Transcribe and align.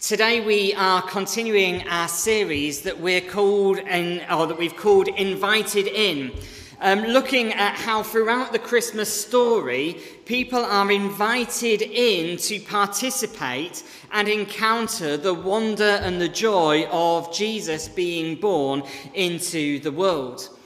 Today 0.00 0.40
we 0.40 0.74
are 0.74 1.02
continuing 1.02 1.88
our 1.88 2.06
series 2.06 2.82
that 2.82 3.00
we're 3.00 3.20
called 3.20 3.78
in, 3.78 4.22
or 4.30 4.46
that 4.46 4.56
we've 4.56 4.76
called 4.76 5.08
Invited 5.08 5.88
In. 5.88 6.30
Um, 6.80 7.02
looking 7.02 7.52
at 7.52 7.74
how 7.74 8.04
throughout 8.04 8.52
the 8.52 8.60
Christmas 8.60 9.12
story, 9.12 10.00
people 10.24 10.64
are 10.64 10.92
invited 10.92 11.82
in 11.82 12.36
to 12.36 12.60
participate 12.60 13.82
and 14.12 14.28
encounter 14.28 15.16
the 15.16 15.34
wonder 15.34 15.98
and 16.00 16.20
the 16.20 16.28
joy 16.28 16.86
of 16.92 17.34
Jesus 17.34 17.88
being 17.88 18.36
born 18.36 18.84
into 19.14 19.80
the 19.80 19.90
world. 19.90 20.57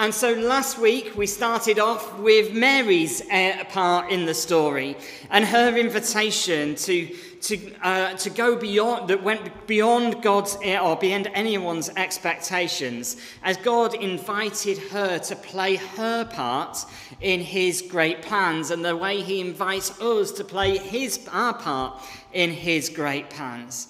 And 0.00 0.14
so 0.14 0.32
last 0.32 0.78
week 0.78 1.16
we 1.16 1.26
started 1.26 1.80
off 1.80 2.16
with 2.20 2.54
Mary's 2.54 3.20
uh, 3.32 3.64
part 3.68 4.12
in 4.12 4.26
the 4.26 4.32
story 4.32 4.96
and 5.28 5.44
her 5.44 5.76
invitation 5.76 6.76
to, 6.76 7.06
to, 7.40 7.74
uh, 7.82 8.12
to 8.14 8.30
go 8.30 8.54
beyond, 8.54 9.10
that 9.10 9.24
went 9.24 9.66
beyond 9.66 10.22
God's 10.22 10.56
uh, 10.64 10.78
or 10.78 10.94
beyond 10.94 11.28
anyone's 11.34 11.88
expectations 11.96 13.16
as 13.42 13.56
God 13.56 13.92
invited 13.94 14.78
her 14.78 15.18
to 15.18 15.34
play 15.34 15.74
her 15.74 16.24
part 16.26 16.78
in 17.20 17.40
his 17.40 17.82
great 17.82 18.22
plans 18.22 18.70
and 18.70 18.84
the 18.84 18.96
way 18.96 19.20
he 19.20 19.40
invites 19.40 20.00
us 20.00 20.30
to 20.30 20.44
play 20.44 20.78
his, 20.78 21.28
our 21.32 21.54
part 21.54 22.00
in 22.32 22.52
his 22.52 22.88
great 22.88 23.30
plans. 23.30 23.88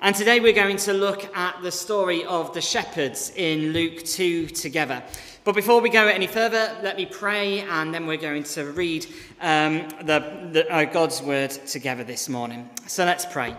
And 0.00 0.14
today 0.14 0.38
we're 0.38 0.52
going 0.52 0.76
to 0.76 0.92
look 0.92 1.36
at 1.36 1.60
the 1.60 1.72
story 1.72 2.24
of 2.24 2.54
the 2.54 2.60
shepherds 2.60 3.32
in 3.34 3.72
Luke 3.72 4.04
2 4.04 4.46
together. 4.46 5.02
But 5.48 5.54
before 5.54 5.80
we 5.80 5.88
go 5.88 6.06
any 6.06 6.26
further, 6.26 6.76
let 6.82 6.98
me 6.98 7.06
pray, 7.06 7.60
and 7.60 7.94
then 7.94 8.06
we're 8.06 8.18
going 8.18 8.42
to 8.42 8.66
read 8.72 9.06
um, 9.40 9.88
the, 10.02 10.50
the, 10.52 10.70
uh, 10.70 10.84
God's 10.84 11.22
word 11.22 11.48
together 11.48 12.04
this 12.04 12.28
morning. 12.28 12.68
So 12.86 13.06
let's 13.06 13.24
pray. 13.24 13.56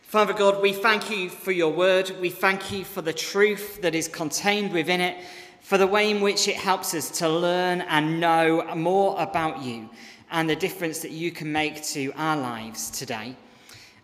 Father 0.00 0.32
God, 0.32 0.62
we 0.62 0.72
thank 0.72 1.10
you 1.10 1.28
for 1.28 1.52
your 1.52 1.74
word. 1.74 2.10
We 2.22 2.30
thank 2.30 2.72
you 2.72 2.86
for 2.86 3.02
the 3.02 3.12
truth 3.12 3.82
that 3.82 3.94
is 3.94 4.08
contained 4.08 4.72
within 4.72 5.02
it, 5.02 5.22
for 5.60 5.76
the 5.76 5.86
way 5.86 6.10
in 6.10 6.22
which 6.22 6.48
it 6.48 6.56
helps 6.56 6.94
us 6.94 7.10
to 7.18 7.28
learn 7.28 7.82
and 7.82 8.18
know 8.18 8.74
more 8.74 9.14
about 9.20 9.62
you 9.62 9.90
and 10.30 10.48
the 10.48 10.56
difference 10.56 11.00
that 11.00 11.10
you 11.10 11.32
can 11.32 11.52
make 11.52 11.82
to 11.88 12.12
our 12.16 12.38
lives 12.38 12.90
today. 12.90 13.36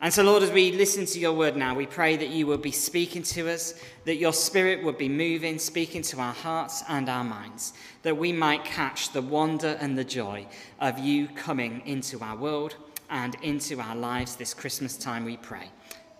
And 0.00 0.12
so, 0.12 0.22
Lord, 0.22 0.42
as 0.42 0.50
we 0.50 0.72
listen 0.72 1.06
to 1.06 1.18
your 1.18 1.32
word 1.32 1.56
now, 1.56 1.74
we 1.74 1.86
pray 1.86 2.16
that 2.16 2.28
you 2.28 2.46
will 2.46 2.58
be 2.58 2.70
speaking 2.70 3.22
to 3.22 3.50
us, 3.50 3.74
that 4.04 4.16
your 4.16 4.34
spirit 4.34 4.84
would 4.84 4.98
be 4.98 5.08
moving, 5.08 5.58
speaking 5.58 6.02
to 6.02 6.20
our 6.20 6.34
hearts 6.34 6.84
and 6.88 7.08
our 7.08 7.24
minds, 7.24 7.72
that 8.02 8.16
we 8.16 8.30
might 8.30 8.64
catch 8.64 9.12
the 9.12 9.22
wonder 9.22 9.78
and 9.80 9.96
the 9.96 10.04
joy 10.04 10.46
of 10.80 10.98
you 10.98 11.28
coming 11.28 11.82
into 11.86 12.20
our 12.20 12.36
world 12.36 12.76
and 13.08 13.36
into 13.42 13.80
our 13.80 13.96
lives 13.96 14.36
this 14.36 14.52
Christmas 14.52 14.98
time, 14.98 15.24
we 15.24 15.38
pray. 15.38 15.70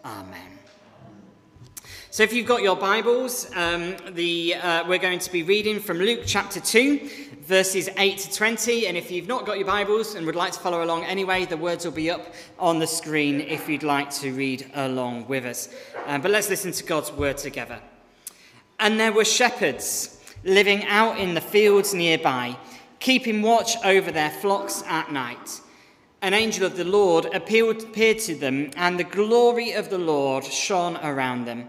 Amen. 0.04 0.65
So, 2.16 2.22
if 2.22 2.32
you've 2.32 2.46
got 2.46 2.62
your 2.62 2.76
Bibles, 2.76 3.54
um, 3.54 3.94
the, 4.12 4.54
uh, 4.54 4.88
we're 4.88 4.96
going 4.96 5.18
to 5.18 5.30
be 5.30 5.42
reading 5.42 5.78
from 5.78 5.98
Luke 5.98 6.22
chapter 6.24 6.60
2, 6.60 7.10
verses 7.42 7.90
8 7.98 8.16
to 8.16 8.32
20. 8.32 8.86
And 8.86 8.96
if 8.96 9.10
you've 9.10 9.28
not 9.28 9.44
got 9.44 9.58
your 9.58 9.66
Bibles 9.66 10.14
and 10.14 10.24
would 10.24 10.34
like 10.34 10.52
to 10.52 10.58
follow 10.58 10.82
along 10.82 11.04
anyway, 11.04 11.44
the 11.44 11.58
words 11.58 11.84
will 11.84 11.92
be 11.92 12.10
up 12.10 12.32
on 12.58 12.78
the 12.78 12.86
screen 12.86 13.42
if 13.42 13.68
you'd 13.68 13.82
like 13.82 14.08
to 14.12 14.32
read 14.32 14.66
along 14.72 15.28
with 15.28 15.44
us. 15.44 15.68
Um, 16.06 16.22
but 16.22 16.30
let's 16.30 16.48
listen 16.48 16.72
to 16.72 16.84
God's 16.84 17.12
word 17.12 17.36
together. 17.36 17.80
And 18.80 18.98
there 18.98 19.12
were 19.12 19.26
shepherds 19.26 20.18
living 20.42 20.86
out 20.86 21.18
in 21.18 21.34
the 21.34 21.42
fields 21.42 21.92
nearby, 21.92 22.56
keeping 22.98 23.42
watch 23.42 23.76
over 23.84 24.10
their 24.10 24.30
flocks 24.30 24.82
at 24.86 25.12
night. 25.12 25.60
An 26.22 26.32
angel 26.32 26.64
of 26.64 26.78
the 26.78 26.84
Lord 26.84 27.26
appeared 27.26 28.18
to 28.20 28.34
them, 28.34 28.70
and 28.74 28.98
the 28.98 29.04
glory 29.04 29.72
of 29.72 29.90
the 29.90 29.98
Lord 29.98 30.44
shone 30.44 30.96
around 30.96 31.44
them, 31.44 31.68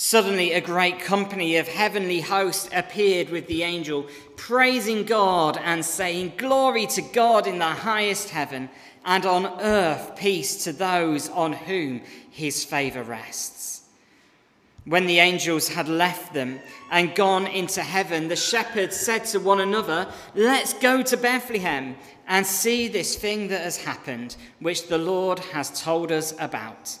Suddenly, 0.00 0.52
a 0.52 0.60
great 0.60 1.00
company 1.00 1.56
of 1.56 1.66
heavenly 1.66 2.20
hosts 2.20 2.70
appeared 2.72 3.30
with 3.30 3.48
the 3.48 3.64
angel, 3.64 4.06
praising 4.36 5.02
God 5.02 5.58
and 5.60 5.84
saying, 5.84 6.34
Glory 6.36 6.86
to 6.86 7.02
God 7.02 7.48
in 7.48 7.58
the 7.58 7.64
highest 7.64 8.30
heaven 8.30 8.68
and 9.04 9.26
on 9.26 9.60
earth 9.60 10.14
peace 10.14 10.62
to 10.62 10.72
those 10.72 11.28
on 11.30 11.52
whom 11.52 12.02
his 12.30 12.64
favour 12.64 13.02
rests. 13.02 13.82
When 14.84 15.08
the 15.08 15.18
angels 15.18 15.70
had 15.70 15.88
left 15.88 16.32
them 16.32 16.60
and 16.92 17.16
gone 17.16 17.48
into 17.48 17.82
heaven, 17.82 18.28
the 18.28 18.36
shepherds 18.36 18.94
said 18.94 19.24
to 19.24 19.40
one 19.40 19.60
another, 19.60 20.12
Let's 20.32 20.74
go 20.74 21.02
to 21.02 21.16
Bethlehem 21.16 21.96
and 22.28 22.46
see 22.46 22.86
this 22.86 23.16
thing 23.16 23.48
that 23.48 23.62
has 23.62 23.78
happened, 23.78 24.36
which 24.60 24.86
the 24.86 24.98
Lord 24.98 25.40
has 25.40 25.82
told 25.82 26.12
us 26.12 26.34
about. 26.38 27.00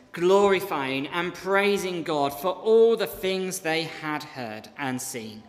glorifying 0.13 1.07
and 1.07 1.33
praising 1.33 2.03
God 2.03 2.33
for 2.33 2.51
all 2.51 2.95
the 2.95 3.07
things 3.07 3.59
they 3.59 3.83
had 3.83 4.23
heard 4.23 4.67
and 4.77 5.01
seen, 5.01 5.43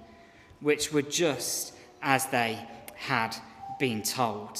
which 0.60 0.92
were 0.92 1.02
just 1.02 1.74
as 2.00 2.26
they 2.26 2.58
had 2.94 3.36
been 3.78 4.02
told. 4.02 4.58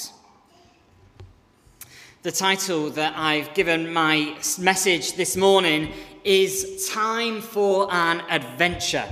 The 2.23 2.33
title 2.33 2.91
that 2.91 3.15
I've 3.17 3.53
given 3.55 3.93
my 3.93 4.37
message 4.59 5.15
this 5.15 5.37
morning 5.37 5.93
is 6.25 6.89
Time 6.93 7.41
for 7.41 7.93
an 7.93 8.23
Adventure. 8.31 9.09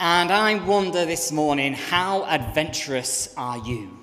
And 0.00 0.30
I 0.30 0.54
wonder 0.64 1.04
this 1.06 1.32
morning, 1.32 1.72
how 1.72 2.24
adventurous 2.24 3.34
are 3.36 3.58
you? 3.58 3.98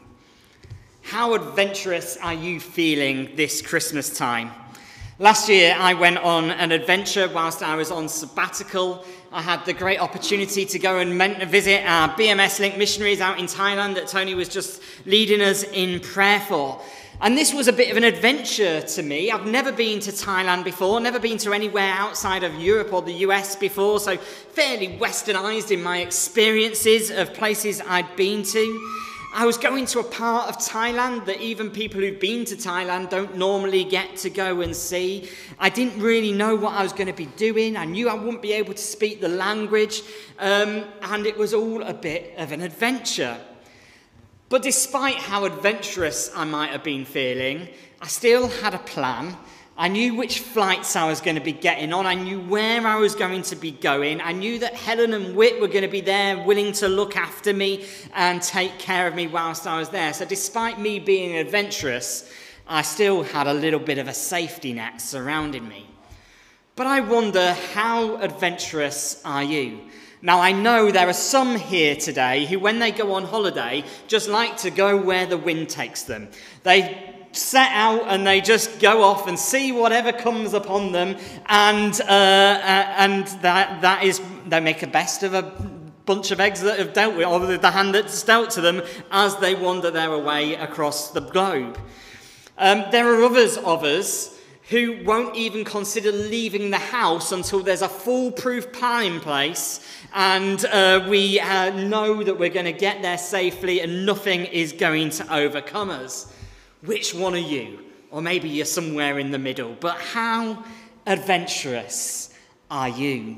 How 1.01 1.33
adventurous 1.33 2.17
are 2.17 2.33
you 2.33 2.59
feeling 2.59 3.35
this 3.35 3.61
Christmas 3.61 4.15
time? 4.15 4.51
Last 5.19 5.47
year, 5.47 5.75
I 5.77 5.93
went 5.93 6.17
on 6.17 6.49
an 6.49 6.71
adventure 6.71 7.29
whilst 7.29 7.61
I 7.61 7.75
was 7.75 7.91
on 7.91 8.09
sabbatical 8.09 9.05
I 9.35 9.41
had 9.41 9.65
the 9.65 9.73
great 9.73 9.99
opportunity 9.99 10.63
to 10.63 10.77
go 10.77 10.99
and 10.99 11.49
visit 11.49 11.83
our 11.87 12.09
BMS 12.09 12.59
Link 12.59 12.77
missionaries 12.77 13.19
out 13.19 13.39
in 13.39 13.47
Thailand 13.47 13.95
that 13.95 14.07
Tony 14.07 14.35
was 14.35 14.47
just 14.47 14.79
leading 15.07 15.41
us 15.41 15.63
in 15.63 15.99
prayer 16.01 16.39
for. 16.41 16.79
And 17.19 17.35
this 17.35 17.51
was 17.51 17.67
a 17.67 17.73
bit 17.73 17.89
of 17.89 17.97
an 17.97 18.03
adventure 18.03 18.81
to 18.81 19.01
me. 19.01 19.31
I've 19.31 19.47
never 19.47 19.71
been 19.71 19.99
to 20.01 20.11
Thailand 20.11 20.63
before, 20.63 20.99
never 20.99 21.17
been 21.17 21.39
to 21.39 21.51
anywhere 21.51 21.91
outside 21.93 22.43
of 22.43 22.53
Europe 22.61 22.93
or 22.93 23.01
the 23.01 23.13
US 23.25 23.55
before, 23.55 23.99
so 23.99 24.17
fairly 24.17 24.99
westernized 24.99 25.71
in 25.71 25.81
my 25.81 26.01
experiences 26.01 27.09
of 27.09 27.33
places 27.33 27.81
I'd 27.87 28.15
been 28.15 28.43
to. 28.43 29.02
I 29.35 29.47
was 29.47 29.57
going 29.57 29.87
to 29.87 29.99
a 29.99 30.03
part 30.03 30.47
of 30.47 30.59
Thailand 30.59 31.25
that 31.25 31.41
even 31.41 31.71
people 31.71 31.99
who've 32.01 32.19
been 32.19 32.45
to 32.45 32.55
Thailand 32.55 33.09
don't 33.09 33.35
normally 33.35 33.83
get 33.83 34.15
to 34.17 34.29
go 34.29 34.61
and 34.61 34.75
see. 34.75 35.27
I 35.57 35.69
didn't 35.69 35.99
really 35.99 36.31
know 36.31 36.55
what 36.55 36.73
I 36.73 36.83
was 36.83 36.93
going 36.93 37.07
to 37.07 37.13
be 37.13 37.25
doing. 37.25 37.75
I 37.75 37.85
knew 37.85 38.09
I 38.09 38.13
wouldn't 38.13 38.43
be 38.43 38.53
able 38.53 38.75
to 38.75 38.81
speak 38.81 39.21
the 39.21 39.29
language, 39.29 40.03
um, 40.37 40.83
and 41.01 41.25
it 41.25 41.35
was 41.35 41.51
all 41.51 41.81
a 41.81 41.95
bit 41.95 42.35
of 42.37 42.51
an 42.51 42.61
adventure. 42.61 43.35
But 44.49 44.61
despite 44.61 45.15
how 45.15 45.45
adventurous 45.45 46.29
I 46.35 46.43
might 46.43 46.69
have 46.69 46.83
been 46.83 47.03
feeling, 47.03 47.69
I 48.01 48.07
still 48.07 48.47
had 48.47 48.75
a 48.75 48.79
plan 48.79 49.35
I 49.75 49.87
knew 49.87 50.13
which 50.13 50.39
flights 50.39 50.95
I 50.95 51.07
was 51.07 51.19
going 51.19 51.35
to 51.35 51.41
be 51.41 51.51
getting 51.51 51.93
on. 51.93 52.05
I 52.05 52.13
knew 52.13 52.39
where 52.39 52.85
I 52.85 52.97
was 52.97 53.15
going 53.15 53.41
to 53.43 53.55
be 53.55 53.71
going. 53.71 54.21
I 54.21 54.31
knew 54.31 54.59
that 54.59 54.75
Helen 54.75 55.13
and 55.13 55.35
Whit 55.35 55.59
were 55.59 55.67
going 55.67 55.81
to 55.81 55.87
be 55.87 56.01
there, 56.01 56.43
willing 56.43 56.73
to 56.73 56.87
look 56.87 57.17
after 57.17 57.53
me 57.53 57.85
and 58.13 58.39
take 58.39 58.77
care 58.77 59.07
of 59.07 59.15
me 59.15 59.25
whilst 59.25 59.65
I 59.65 59.79
was 59.79 59.89
there. 59.89 60.13
So, 60.13 60.25
despite 60.25 60.79
me 60.79 60.99
being 60.99 61.35
adventurous, 61.37 62.31
I 62.67 62.83
still 62.83 63.23
had 63.23 63.47
a 63.47 63.53
little 63.53 63.79
bit 63.79 63.97
of 63.97 64.07
a 64.07 64.13
safety 64.13 64.73
net 64.73 65.01
surrounding 65.01 65.67
me. 65.67 65.87
But 66.75 66.85
I 66.85 66.99
wonder, 66.99 67.53
how 67.73 68.17
adventurous 68.17 69.21
are 69.25 69.43
you? 69.43 69.79
Now, 70.21 70.39
I 70.39 70.53
know 70.53 70.89
there 70.89 71.09
are 71.09 71.13
some 71.13 71.57
here 71.57 71.95
today 71.95 72.45
who, 72.45 72.57
when 72.57 72.79
they 72.79 72.91
go 72.91 73.13
on 73.13 73.25
holiday, 73.25 73.83
just 74.07 74.29
like 74.29 74.55
to 74.57 74.69
go 74.69 74.95
where 74.95 75.25
the 75.25 75.37
wind 75.37 75.67
takes 75.67 76.03
them. 76.03 76.29
They 76.63 77.12
set 77.33 77.71
out 77.71 78.03
and 78.07 78.25
they 78.25 78.41
just 78.41 78.79
go 78.79 79.03
off 79.03 79.27
and 79.27 79.37
see 79.37 79.71
whatever 79.71 80.11
comes 80.11 80.53
upon 80.53 80.91
them, 80.91 81.17
and, 81.47 81.99
uh, 82.01 82.05
uh, 82.05 82.93
and 82.97 83.27
that, 83.41 83.81
that 83.81 84.03
is, 84.03 84.21
they 84.47 84.59
make 84.59 84.79
the 84.79 84.87
best 84.87 85.23
of 85.23 85.33
a 85.33 85.41
bunch 86.05 86.31
of 86.31 86.39
eggs 86.39 86.61
that 86.61 86.79
have 86.79 86.93
dealt 86.93 87.15
with, 87.15 87.25
or 87.25 87.39
the 87.57 87.71
hand 87.71 87.95
that's 87.95 88.23
dealt 88.23 88.51
to 88.51 88.61
them 88.61 88.81
as 89.11 89.35
they 89.37 89.55
wander 89.55 89.89
their 89.91 90.17
way 90.17 90.55
across 90.55 91.11
the 91.11 91.21
globe. 91.21 91.77
Um, 92.57 92.85
there 92.91 93.11
are 93.13 93.23
others 93.23 93.57
of 93.57 93.83
us 93.83 94.39
who 94.69 95.03
won't 95.03 95.35
even 95.35 95.65
consider 95.65 96.11
leaving 96.11 96.71
the 96.71 96.77
house 96.77 97.31
until 97.31 97.59
there's 97.59 97.81
a 97.81 97.89
foolproof 97.89 98.71
plan 98.71 99.13
in 99.13 99.19
place 99.19 99.85
and 100.13 100.63
uh, 100.65 101.05
we 101.09 101.39
uh, 101.39 101.69
know 101.71 102.23
that 102.23 102.39
we're 102.39 102.49
going 102.49 102.65
to 102.65 102.71
get 102.71 103.01
there 103.01 103.17
safely 103.17 103.81
and 103.81 104.05
nothing 104.05 104.45
is 104.45 104.71
going 104.71 105.09
to 105.09 105.33
overcome 105.33 105.89
us. 105.89 106.32
Which 106.85 107.13
one 107.13 107.33
are 107.33 107.37
you? 107.37 107.79
Or 108.11 108.21
maybe 108.21 108.49
you're 108.49 108.65
somewhere 108.65 109.19
in 109.19 109.31
the 109.31 109.39
middle. 109.39 109.75
But 109.79 109.97
how 109.97 110.63
adventurous 111.05 112.33
are 112.69 112.89
you? 112.89 113.37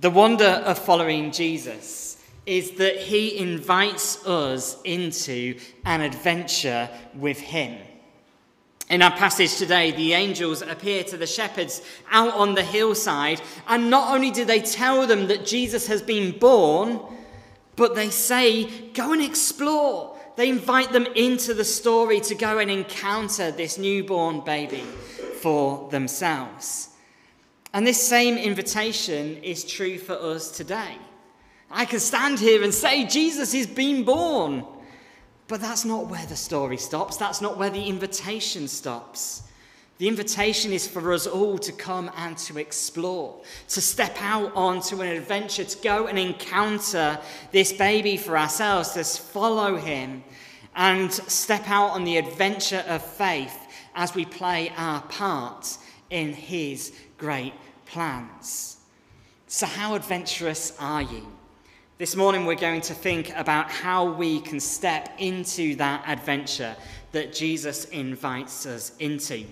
The 0.00 0.10
wonder 0.10 0.44
of 0.44 0.78
following 0.78 1.32
Jesus 1.32 2.22
is 2.46 2.72
that 2.72 2.96
he 2.96 3.38
invites 3.38 4.26
us 4.26 4.80
into 4.84 5.58
an 5.84 6.00
adventure 6.00 6.90
with 7.14 7.38
him. 7.38 7.78
In 8.90 9.00
our 9.00 9.12
passage 9.12 9.56
today, 9.56 9.92
the 9.92 10.12
angels 10.12 10.60
appear 10.60 11.04
to 11.04 11.16
the 11.16 11.26
shepherds 11.26 11.80
out 12.10 12.34
on 12.34 12.54
the 12.54 12.62
hillside, 12.62 13.40
and 13.66 13.88
not 13.88 14.12
only 14.12 14.30
do 14.30 14.44
they 14.44 14.60
tell 14.60 15.06
them 15.06 15.28
that 15.28 15.46
Jesus 15.46 15.86
has 15.86 16.02
been 16.02 16.38
born, 16.38 17.00
but 17.76 17.94
they 17.94 18.10
say, 18.10 18.64
Go 18.90 19.12
and 19.12 19.22
explore. 19.22 20.16
They 20.36 20.48
invite 20.48 20.92
them 20.92 21.06
into 21.14 21.54
the 21.54 21.64
story 21.64 22.20
to 22.22 22.34
go 22.34 22.58
and 22.58 22.70
encounter 22.70 23.52
this 23.52 23.78
newborn 23.78 24.40
baby 24.40 24.82
for 25.40 25.88
themselves. 25.90 26.88
And 27.72 27.86
this 27.86 28.02
same 28.02 28.36
invitation 28.36 29.36
is 29.42 29.64
true 29.64 29.98
for 29.98 30.14
us 30.14 30.50
today. 30.50 30.96
I 31.70 31.84
can 31.84 32.00
stand 32.00 32.38
here 32.38 32.62
and 32.62 32.74
say, 32.74 33.04
Jesus 33.04 33.54
is 33.54 33.66
being 33.66 34.04
born. 34.04 34.64
But 35.46 35.60
that's 35.60 35.84
not 35.84 36.06
where 36.06 36.24
the 36.26 36.36
story 36.36 36.78
stops. 36.78 37.16
That's 37.16 37.40
not 37.40 37.58
where 37.58 37.70
the 37.70 37.84
invitation 37.84 38.66
stops. 38.68 39.42
The 39.98 40.08
invitation 40.08 40.72
is 40.72 40.88
for 40.88 41.12
us 41.12 41.26
all 41.26 41.56
to 41.58 41.70
come 41.70 42.10
and 42.16 42.36
to 42.38 42.58
explore, 42.58 43.40
to 43.68 43.80
step 43.80 44.16
out 44.20 44.52
onto 44.56 45.02
an 45.02 45.08
adventure, 45.08 45.62
to 45.62 45.78
go 45.82 46.08
and 46.08 46.18
encounter 46.18 47.18
this 47.52 47.72
baby 47.72 48.16
for 48.16 48.36
ourselves, 48.36 48.90
to 48.94 49.04
follow 49.04 49.76
him 49.76 50.24
and 50.74 51.12
step 51.12 51.68
out 51.68 51.90
on 51.90 52.02
the 52.02 52.16
adventure 52.16 52.84
of 52.88 53.04
faith 53.04 53.56
as 53.94 54.16
we 54.16 54.24
play 54.24 54.72
our 54.76 55.00
part 55.02 55.78
in 56.10 56.32
his 56.32 56.92
great 57.16 57.54
plans. 57.86 58.78
So, 59.46 59.66
how 59.66 59.94
adventurous 59.94 60.76
are 60.80 61.02
you? 61.02 61.28
This 61.98 62.16
morning, 62.16 62.44
we're 62.44 62.56
going 62.56 62.80
to 62.80 62.94
think 62.94 63.30
about 63.36 63.70
how 63.70 64.10
we 64.10 64.40
can 64.40 64.58
step 64.58 65.10
into 65.18 65.76
that 65.76 66.02
adventure 66.08 66.74
that 67.12 67.32
Jesus 67.32 67.84
invites 67.84 68.66
us 68.66 68.90
into. 68.98 69.44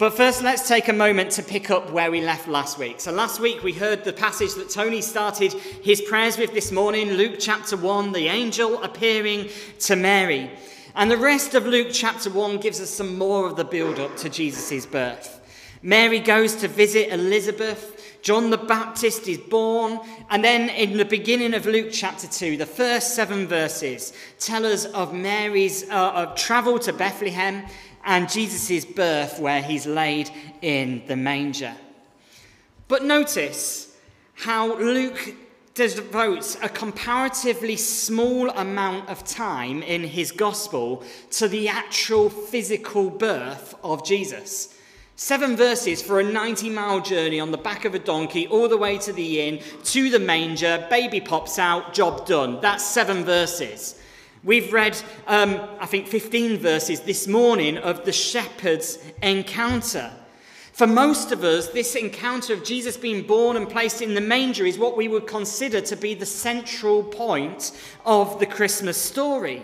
But 0.00 0.14
first, 0.14 0.40
let's 0.40 0.66
take 0.66 0.88
a 0.88 0.94
moment 0.94 1.30
to 1.32 1.42
pick 1.42 1.70
up 1.70 1.90
where 1.90 2.10
we 2.10 2.22
left 2.22 2.48
last 2.48 2.78
week. 2.78 3.00
So, 3.00 3.12
last 3.12 3.38
week 3.38 3.62
we 3.62 3.74
heard 3.74 4.02
the 4.02 4.14
passage 4.14 4.54
that 4.54 4.70
Tony 4.70 5.02
started 5.02 5.52
his 5.52 6.00
prayers 6.00 6.38
with 6.38 6.54
this 6.54 6.72
morning, 6.72 7.10
Luke 7.10 7.36
chapter 7.38 7.76
1, 7.76 8.12
the 8.12 8.28
angel 8.28 8.82
appearing 8.82 9.50
to 9.80 9.96
Mary. 9.96 10.52
And 10.94 11.10
the 11.10 11.18
rest 11.18 11.54
of 11.54 11.66
Luke 11.66 11.88
chapter 11.92 12.30
1 12.30 12.60
gives 12.60 12.80
us 12.80 12.88
some 12.88 13.18
more 13.18 13.46
of 13.46 13.56
the 13.56 13.64
build 13.64 13.98
up 13.98 14.16
to 14.16 14.30
Jesus' 14.30 14.86
birth. 14.86 15.38
Mary 15.82 16.18
goes 16.18 16.56
to 16.56 16.68
visit 16.68 17.12
Elizabeth. 17.12 17.98
John 18.22 18.48
the 18.48 18.56
Baptist 18.56 19.28
is 19.28 19.36
born. 19.36 20.00
And 20.30 20.42
then 20.42 20.70
in 20.70 20.96
the 20.96 21.04
beginning 21.04 21.52
of 21.52 21.66
Luke 21.66 21.88
chapter 21.92 22.26
2, 22.26 22.56
the 22.56 22.64
first 22.64 23.14
seven 23.14 23.46
verses 23.46 24.14
tell 24.38 24.64
us 24.64 24.86
of 24.86 25.12
Mary's 25.12 25.90
uh, 25.90 26.12
of 26.12 26.36
travel 26.36 26.78
to 26.78 26.92
Bethlehem 26.94 27.66
and 28.04 28.30
Jesus' 28.30 28.84
birth, 28.84 29.38
where 29.38 29.62
he's 29.62 29.86
laid 29.86 30.30
in 30.62 31.02
the 31.06 31.16
manger. 31.16 31.74
But 32.88 33.04
notice 33.04 33.96
how 34.34 34.76
Luke 34.78 35.34
devotes 35.74 36.56
a 36.62 36.68
comparatively 36.68 37.76
small 37.76 38.50
amount 38.50 39.08
of 39.08 39.24
time 39.24 39.82
in 39.82 40.02
his 40.02 40.32
gospel 40.32 41.02
to 41.30 41.48
the 41.48 41.68
actual 41.68 42.28
physical 42.28 43.10
birth 43.10 43.74
of 43.84 44.04
Jesus. 44.04 44.76
Seven 45.16 45.54
verses 45.54 46.00
for 46.00 46.18
a 46.18 46.24
90 46.24 46.70
mile 46.70 47.00
journey 47.00 47.38
on 47.38 47.50
the 47.50 47.58
back 47.58 47.84
of 47.84 47.94
a 47.94 47.98
donkey, 47.98 48.46
all 48.46 48.68
the 48.68 48.76
way 48.76 48.96
to 48.98 49.12
the 49.12 49.40
inn, 49.40 49.60
to 49.84 50.10
the 50.10 50.18
manger, 50.18 50.86
baby 50.88 51.20
pops 51.20 51.58
out, 51.58 51.92
job 51.92 52.26
done. 52.26 52.58
That's 52.62 52.84
seven 52.84 53.24
verses. 53.24 53.99
We've 54.42 54.72
read, 54.72 54.96
um, 55.26 55.60
I 55.80 55.84
think, 55.84 56.06
15 56.06 56.56
verses 56.56 57.00
this 57.00 57.26
morning 57.26 57.76
of 57.76 58.06
the 58.06 58.12
shepherd's 58.12 58.98
encounter. 59.22 60.10
For 60.72 60.86
most 60.86 61.30
of 61.30 61.44
us, 61.44 61.68
this 61.68 61.94
encounter 61.94 62.54
of 62.54 62.64
Jesus 62.64 62.96
being 62.96 63.26
born 63.26 63.58
and 63.58 63.68
placed 63.68 64.00
in 64.00 64.14
the 64.14 64.20
manger 64.22 64.64
is 64.64 64.78
what 64.78 64.96
we 64.96 65.08
would 65.08 65.26
consider 65.26 65.82
to 65.82 65.94
be 65.94 66.14
the 66.14 66.24
central 66.24 67.02
point 67.02 67.72
of 68.06 68.40
the 68.40 68.46
Christmas 68.46 68.96
story. 68.96 69.62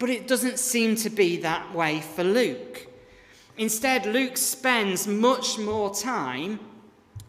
But 0.00 0.10
it 0.10 0.26
doesn't 0.26 0.58
seem 0.58 0.96
to 0.96 1.10
be 1.10 1.36
that 1.42 1.72
way 1.72 2.00
for 2.00 2.24
Luke. 2.24 2.88
Instead, 3.58 4.06
Luke 4.06 4.36
spends 4.36 5.06
much 5.06 5.56
more 5.56 5.94
time 5.94 6.58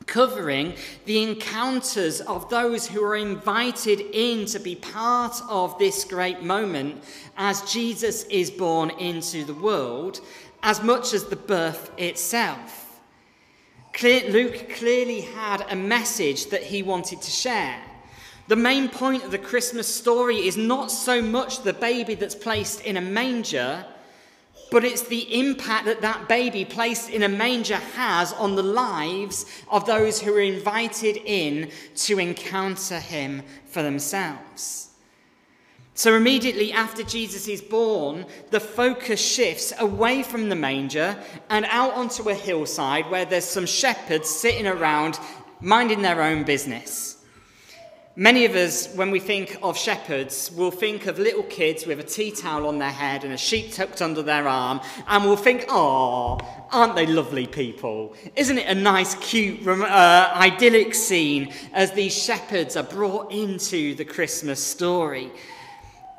covering 0.10 0.74
the 1.06 1.22
encounters 1.22 2.20
of 2.22 2.50
those 2.50 2.88
who 2.88 3.04
are 3.04 3.16
invited 3.16 4.02
in 4.12 4.46
to 4.48 4.60
be 4.60 4.76
part 4.76 5.40
of 5.48 5.78
this 5.78 6.04
great 6.04 6.42
moment 6.42 7.04
as 7.38 7.72
Jesus 7.72 8.24
is 8.24 8.50
born 8.50 8.90
into 8.90 9.46
the 9.46 9.54
world, 9.54 10.20
as 10.64 10.82
much 10.82 11.14
as 11.14 11.26
the 11.26 11.36
birth 11.36 11.92
itself. 11.98 13.00
Luke 14.02 14.70
clearly 14.76 15.22
had 15.22 15.66
a 15.70 15.76
message 15.76 16.48
that 16.48 16.64
he 16.64 16.82
wanted 16.82 17.22
to 17.22 17.32
share. 17.32 17.80
The 18.48 18.56
main 18.56 18.90
point 18.90 19.24
of 19.24 19.32
the 19.32 19.38
Christmas 19.38 19.94
story 19.94 20.48
is 20.48 20.58
not 20.58 20.90
so 20.90 21.22
much 21.22 21.62
the 21.62 21.74
baby 21.74 22.16
that's 22.16 22.34
placed 22.34 22.82
in 22.82 22.98
a 22.98 23.02
manger 23.02 23.86
but 24.72 24.84
it's 24.84 25.04
the 25.04 25.40
impact 25.40 25.86
that 25.86 26.02
that 26.02 26.28
baby 26.28 26.66
placed 26.66 27.10
in 27.10 27.24
a 27.24 27.30
manger 27.30 27.76
has 27.76 28.34
on 28.34 28.56
the 28.56 28.64
lives 28.64 29.46
of 29.70 29.86
those 29.86 30.22
who 30.22 30.34
are 30.34 30.42
invited 30.42 31.18
in 31.26 31.72
to 31.96 32.20
encounter 32.20 33.00
him 33.00 33.44
for 33.66 33.82
themselves. 33.82 34.90
So, 36.00 36.16
immediately 36.16 36.72
after 36.72 37.04
Jesus 37.04 37.50
is 37.50 37.62
born, 37.62 38.26
the 38.52 38.60
focus 38.62 39.20
shifts 39.20 39.74
away 39.80 40.24
from 40.24 40.48
the 40.48 40.56
manger 40.56 41.22
and 41.50 41.66
out 41.66 41.94
onto 41.94 42.30
a 42.30 42.34
hillside 42.34 43.10
where 43.12 43.26
there's 43.26 43.44
some 43.44 43.66
shepherds 43.66 44.30
sitting 44.30 44.66
around 44.66 45.20
minding 45.60 46.02
their 46.02 46.22
own 46.22 46.44
business. 46.44 47.19
Many 48.20 48.44
of 48.44 48.54
us, 48.54 48.94
when 48.96 49.12
we 49.12 49.22
think 49.22 49.58
of 49.64 49.78
shepherds, 49.78 50.52
will 50.54 50.72
think 50.72 51.06
of 51.06 51.20
little 51.20 51.44
kids 51.44 51.86
with 51.86 52.02
a 52.02 52.04
tea 52.04 52.32
towel 52.32 52.68
on 52.68 52.78
their 52.78 52.92
head 52.92 53.24
and 53.24 53.32
a 53.32 53.38
sheep 53.38 53.72
tucked 53.72 54.02
under 54.02 54.22
their 54.22 54.46
arm, 54.46 54.82
and 55.08 55.24
we'll 55.24 55.38
think, 55.38 55.64
oh, 55.70 56.38
aren't 56.70 56.98
they 56.98 57.06
lovely 57.06 57.48
people? 57.48 58.14
Isn't 58.36 58.58
it 58.58 58.68
a 58.68 58.76
nice, 58.76 59.16
cute, 59.16 59.66
uh, 59.66 60.34
idyllic 60.36 60.96
scene 60.96 61.54
as 61.72 61.94
these 61.94 62.14
shepherds 62.14 62.76
are 62.76 62.84
brought 62.84 63.32
into 63.32 63.96
the 63.96 64.04
Christmas 64.04 64.62
story? 64.62 65.32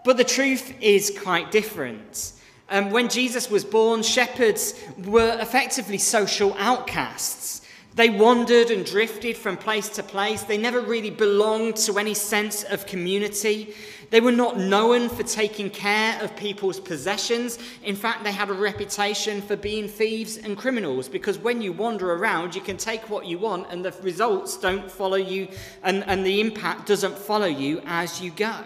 But 0.02 0.16
the 0.16 0.24
truth 0.24 0.72
is 0.80 1.14
quite 1.22 1.50
different. 1.50 2.32
Um, 2.70 2.92
when 2.92 3.10
Jesus 3.10 3.50
was 3.50 3.62
born, 3.62 4.02
shepherds 4.02 4.72
were 5.04 5.36
effectively 5.38 5.98
social 5.98 6.56
outcasts. 6.58 7.59
They 7.94 8.08
wandered 8.08 8.70
and 8.70 8.86
drifted 8.86 9.36
from 9.36 9.56
place 9.56 9.88
to 9.90 10.02
place. 10.02 10.42
They 10.42 10.58
never 10.58 10.80
really 10.80 11.10
belonged 11.10 11.76
to 11.78 11.98
any 11.98 12.14
sense 12.14 12.62
of 12.62 12.86
community. 12.86 13.74
They 14.10 14.20
were 14.20 14.32
not 14.32 14.58
known 14.58 15.08
for 15.08 15.22
taking 15.24 15.70
care 15.70 16.22
of 16.22 16.36
people's 16.36 16.78
possessions. 16.78 17.58
In 17.82 17.96
fact, 17.96 18.22
they 18.22 18.32
had 18.32 18.48
a 18.48 18.52
reputation 18.54 19.42
for 19.42 19.56
being 19.56 19.88
thieves 19.88 20.36
and 20.36 20.56
criminals 20.56 21.08
because 21.08 21.38
when 21.38 21.60
you 21.60 21.72
wander 21.72 22.12
around, 22.12 22.54
you 22.54 22.60
can 22.60 22.76
take 22.76 23.10
what 23.10 23.26
you 23.26 23.38
want 23.38 23.66
and 23.70 23.84
the 23.84 23.92
results 24.02 24.56
don't 24.56 24.90
follow 24.90 25.16
you 25.16 25.48
and, 25.82 26.04
and 26.06 26.24
the 26.24 26.40
impact 26.40 26.86
doesn't 26.86 27.18
follow 27.18 27.46
you 27.46 27.82
as 27.86 28.20
you 28.20 28.30
go. 28.30 28.56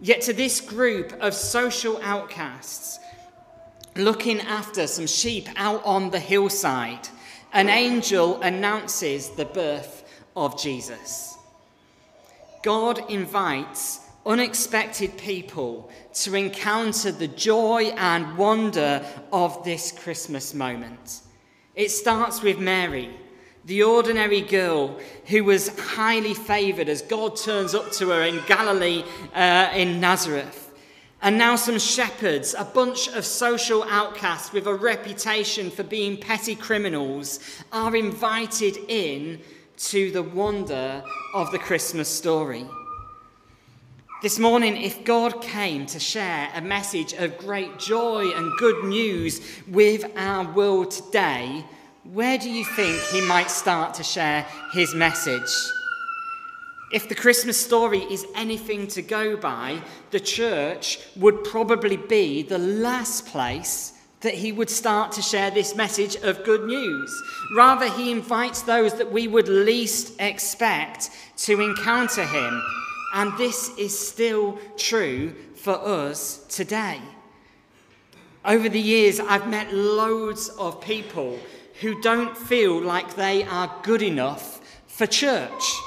Yet, 0.00 0.20
to 0.22 0.32
this 0.32 0.60
group 0.60 1.12
of 1.20 1.34
social 1.34 1.98
outcasts, 2.02 3.00
looking 3.96 4.40
after 4.40 4.86
some 4.86 5.08
sheep 5.08 5.48
out 5.56 5.84
on 5.84 6.10
the 6.10 6.20
hillside, 6.20 7.08
an 7.52 7.68
angel 7.68 8.40
announces 8.42 9.30
the 9.30 9.44
birth 9.44 10.04
of 10.36 10.60
Jesus. 10.60 11.36
God 12.62 13.10
invites 13.10 14.00
unexpected 14.26 15.16
people 15.16 15.90
to 16.12 16.34
encounter 16.34 17.10
the 17.10 17.28
joy 17.28 17.84
and 17.96 18.36
wonder 18.36 19.04
of 19.32 19.64
this 19.64 19.92
Christmas 19.92 20.52
moment. 20.52 21.20
It 21.74 21.90
starts 21.90 22.42
with 22.42 22.58
Mary, 22.58 23.10
the 23.64 23.84
ordinary 23.84 24.42
girl 24.42 24.98
who 25.26 25.44
was 25.44 25.78
highly 25.78 26.34
favoured 26.34 26.88
as 26.88 27.02
God 27.02 27.36
turns 27.36 27.74
up 27.74 27.92
to 27.92 28.10
her 28.10 28.22
in 28.22 28.42
Galilee 28.46 29.04
uh, 29.34 29.70
in 29.74 30.00
Nazareth. 30.00 30.67
And 31.20 31.36
now, 31.36 31.56
some 31.56 31.80
shepherds, 31.80 32.54
a 32.56 32.64
bunch 32.64 33.08
of 33.08 33.24
social 33.24 33.82
outcasts 33.84 34.52
with 34.52 34.66
a 34.68 34.74
reputation 34.74 35.68
for 35.68 35.82
being 35.82 36.16
petty 36.16 36.54
criminals, 36.54 37.40
are 37.72 37.96
invited 37.96 38.76
in 38.86 39.40
to 39.78 40.12
the 40.12 40.22
wonder 40.22 41.02
of 41.34 41.50
the 41.50 41.58
Christmas 41.58 42.08
story. 42.08 42.66
This 44.22 44.38
morning, 44.38 44.76
if 44.76 45.04
God 45.04 45.42
came 45.42 45.86
to 45.86 45.98
share 45.98 46.50
a 46.54 46.60
message 46.60 47.12
of 47.14 47.38
great 47.38 47.78
joy 47.78 48.30
and 48.30 48.56
good 48.58 48.84
news 48.84 49.40
with 49.68 50.04
our 50.16 50.52
world 50.52 50.90
today, 50.90 51.64
where 52.04 52.38
do 52.38 52.50
you 52.50 52.64
think 52.64 53.00
he 53.10 53.20
might 53.20 53.50
start 53.50 53.94
to 53.94 54.02
share 54.02 54.46
his 54.72 54.94
message? 54.94 55.50
If 56.90 57.08
the 57.08 57.14
Christmas 57.14 57.62
story 57.62 58.00
is 58.00 58.26
anything 58.34 58.86
to 58.88 59.02
go 59.02 59.36
by, 59.36 59.82
the 60.10 60.20
church 60.20 60.98
would 61.16 61.44
probably 61.44 61.98
be 61.98 62.42
the 62.42 62.58
last 62.58 63.26
place 63.26 63.92
that 64.20 64.34
he 64.34 64.52
would 64.52 64.70
start 64.70 65.12
to 65.12 65.22
share 65.22 65.50
this 65.50 65.76
message 65.76 66.16
of 66.16 66.44
good 66.44 66.64
news. 66.64 67.22
Rather, 67.54 67.90
he 67.90 68.10
invites 68.10 68.62
those 68.62 68.94
that 68.94 69.12
we 69.12 69.28
would 69.28 69.48
least 69.48 70.18
expect 70.18 71.10
to 71.36 71.60
encounter 71.60 72.24
him. 72.24 72.62
And 73.14 73.36
this 73.36 73.68
is 73.76 73.96
still 73.96 74.58
true 74.76 75.34
for 75.56 75.78
us 75.86 76.44
today. 76.48 77.00
Over 78.44 78.68
the 78.68 78.80
years, 78.80 79.20
I've 79.20 79.48
met 79.48 79.74
loads 79.74 80.48
of 80.58 80.80
people 80.80 81.38
who 81.80 82.00
don't 82.00 82.36
feel 82.36 82.80
like 82.80 83.14
they 83.14 83.44
are 83.44 83.72
good 83.82 84.02
enough 84.02 84.60
for 84.86 85.06
church. 85.06 85.77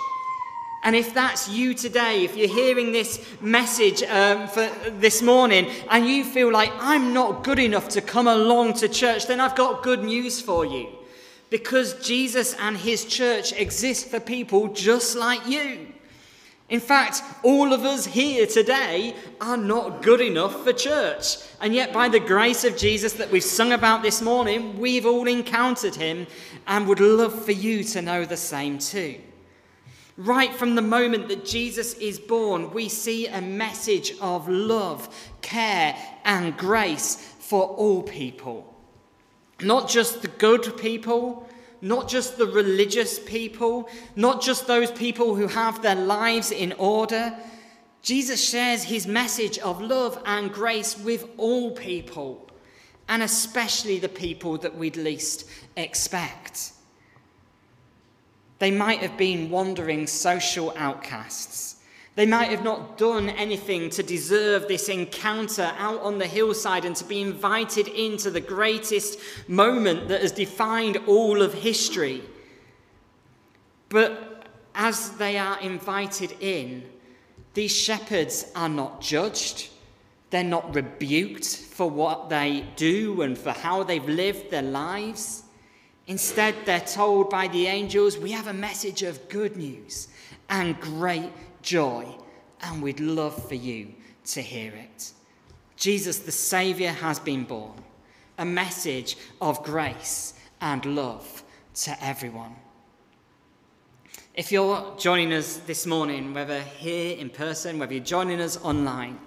And 0.83 0.95
if 0.95 1.13
that's 1.13 1.47
you 1.47 1.73
today, 1.75 2.23
if 2.23 2.35
you're 2.35 2.47
hearing 2.47 2.91
this 2.91 3.23
message 3.39 4.01
um, 4.03 4.47
for 4.47 4.67
this 4.89 5.21
morning 5.21 5.69
and 5.89 6.07
you 6.07 6.23
feel 6.23 6.51
like 6.51 6.71
I'm 6.79 7.13
not 7.13 7.43
good 7.43 7.59
enough 7.59 7.89
to 7.89 8.01
come 8.01 8.27
along 8.27 8.73
to 8.75 8.89
church, 8.89 9.27
then 9.27 9.39
I've 9.39 9.55
got 9.55 9.83
good 9.83 10.03
news 10.03 10.41
for 10.41 10.65
you. 10.65 10.89
Because 11.51 11.93
Jesus 12.05 12.55
and 12.55 12.77
his 12.77 13.05
church 13.05 13.53
exist 13.53 14.07
for 14.07 14.19
people 14.19 14.69
just 14.69 15.15
like 15.15 15.45
you. 15.47 15.87
In 16.69 16.79
fact, 16.79 17.21
all 17.43 17.73
of 17.73 17.83
us 17.83 18.05
here 18.05 18.47
today 18.47 19.13
are 19.41 19.57
not 19.57 20.01
good 20.01 20.21
enough 20.21 20.63
for 20.63 20.71
church. 20.71 21.35
And 21.59 21.75
yet, 21.75 21.91
by 21.91 22.07
the 22.07 22.19
grace 22.19 22.63
of 22.63 22.77
Jesus 22.77 23.13
that 23.13 23.29
we've 23.29 23.43
sung 23.43 23.73
about 23.73 24.01
this 24.01 24.21
morning, 24.21 24.79
we've 24.79 25.05
all 25.05 25.27
encountered 25.27 25.95
him 25.95 26.27
and 26.65 26.87
would 26.87 27.01
love 27.01 27.43
for 27.43 27.51
you 27.51 27.83
to 27.83 28.01
know 28.01 28.23
the 28.23 28.37
same 28.37 28.79
too. 28.79 29.19
Right 30.23 30.53
from 30.53 30.75
the 30.75 30.83
moment 30.83 31.29
that 31.29 31.45
Jesus 31.45 31.95
is 31.95 32.19
born, 32.19 32.69
we 32.75 32.89
see 32.89 33.25
a 33.25 33.41
message 33.41 34.13
of 34.21 34.47
love, 34.47 35.09
care, 35.41 35.95
and 36.23 36.55
grace 36.55 37.15
for 37.39 37.63
all 37.63 38.03
people. 38.03 38.71
Not 39.63 39.89
just 39.89 40.21
the 40.21 40.27
good 40.27 40.77
people, 40.77 41.49
not 41.81 42.07
just 42.07 42.37
the 42.37 42.45
religious 42.45 43.17
people, 43.17 43.89
not 44.15 44.43
just 44.43 44.67
those 44.67 44.91
people 44.91 45.33
who 45.33 45.47
have 45.47 45.81
their 45.81 45.95
lives 45.95 46.51
in 46.51 46.73
order. 46.73 47.35
Jesus 48.03 48.47
shares 48.47 48.83
his 48.83 49.07
message 49.07 49.57
of 49.57 49.81
love 49.81 50.21
and 50.27 50.53
grace 50.53 50.99
with 50.99 51.27
all 51.37 51.71
people, 51.71 52.47
and 53.09 53.23
especially 53.23 53.97
the 53.97 54.07
people 54.07 54.59
that 54.59 54.77
we'd 54.77 54.97
least 54.97 55.49
expect. 55.75 56.73
They 58.61 58.69
might 58.69 58.99
have 58.99 59.17
been 59.17 59.49
wandering 59.49 60.05
social 60.05 60.71
outcasts. 60.77 61.77
They 62.13 62.27
might 62.27 62.51
have 62.51 62.63
not 62.63 62.95
done 62.95 63.27
anything 63.27 63.89
to 63.89 64.03
deserve 64.03 64.67
this 64.67 64.87
encounter 64.87 65.71
out 65.79 65.99
on 66.01 66.19
the 66.19 66.27
hillside 66.27 66.85
and 66.85 66.95
to 66.97 67.03
be 67.03 67.21
invited 67.21 67.87
into 67.87 68.29
the 68.29 68.39
greatest 68.39 69.17
moment 69.47 70.09
that 70.09 70.21
has 70.21 70.31
defined 70.31 70.97
all 71.07 71.41
of 71.41 71.55
history. 71.55 72.21
But 73.89 74.45
as 74.75 75.09
they 75.17 75.39
are 75.39 75.59
invited 75.59 76.35
in, 76.39 76.83
these 77.55 77.75
shepherds 77.75 78.45
are 78.55 78.69
not 78.69 79.01
judged. 79.01 79.69
They're 80.29 80.43
not 80.43 80.75
rebuked 80.75 81.47
for 81.47 81.89
what 81.89 82.29
they 82.29 82.67
do 82.75 83.23
and 83.23 83.35
for 83.35 83.53
how 83.53 83.81
they've 83.81 84.07
lived 84.07 84.51
their 84.51 84.61
lives. 84.61 85.40
Instead, 86.11 86.53
they're 86.65 86.81
told 86.81 87.29
by 87.29 87.47
the 87.47 87.67
angels, 87.67 88.17
We 88.17 88.31
have 88.31 88.47
a 88.47 88.53
message 88.53 89.01
of 89.01 89.29
good 89.29 89.55
news 89.55 90.09
and 90.49 90.77
great 90.81 91.31
joy, 91.61 92.05
and 92.59 92.83
we'd 92.83 92.99
love 92.99 93.47
for 93.47 93.55
you 93.55 93.93
to 94.25 94.41
hear 94.41 94.73
it. 94.73 95.13
Jesus, 95.77 96.19
the 96.19 96.33
Saviour, 96.33 96.91
has 96.91 97.17
been 97.17 97.45
born, 97.45 97.81
a 98.37 98.43
message 98.43 99.15
of 99.39 99.63
grace 99.63 100.33
and 100.59 100.83
love 100.83 101.43
to 101.75 102.03
everyone. 102.03 102.57
If 104.33 104.51
you're 104.51 104.93
joining 104.97 105.31
us 105.31 105.59
this 105.59 105.85
morning, 105.85 106.33
whether 106.33 106.59
here 106.59 107.15
in 107.17 107.29
person, 107.29 107.79
whether 107.79 107.93
you're 107.93 108.03
joining 108.03 108.41
us 108.41 108.61
online, 108.61 109.17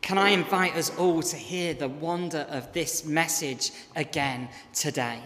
can 0.00 0.16
I 0.16 0.28
invite 0.28 0.76
us 0.76 0.96
all 0.96 1.22
to 1.22 1.36
hear 1.36 1.74
the 1.74 1.88
wonder 1.88 2.46
of 2.50 2.72
this 2.72 3.04
message 3.04 3.72
again 3.96 4.48
today? 4.72 5.20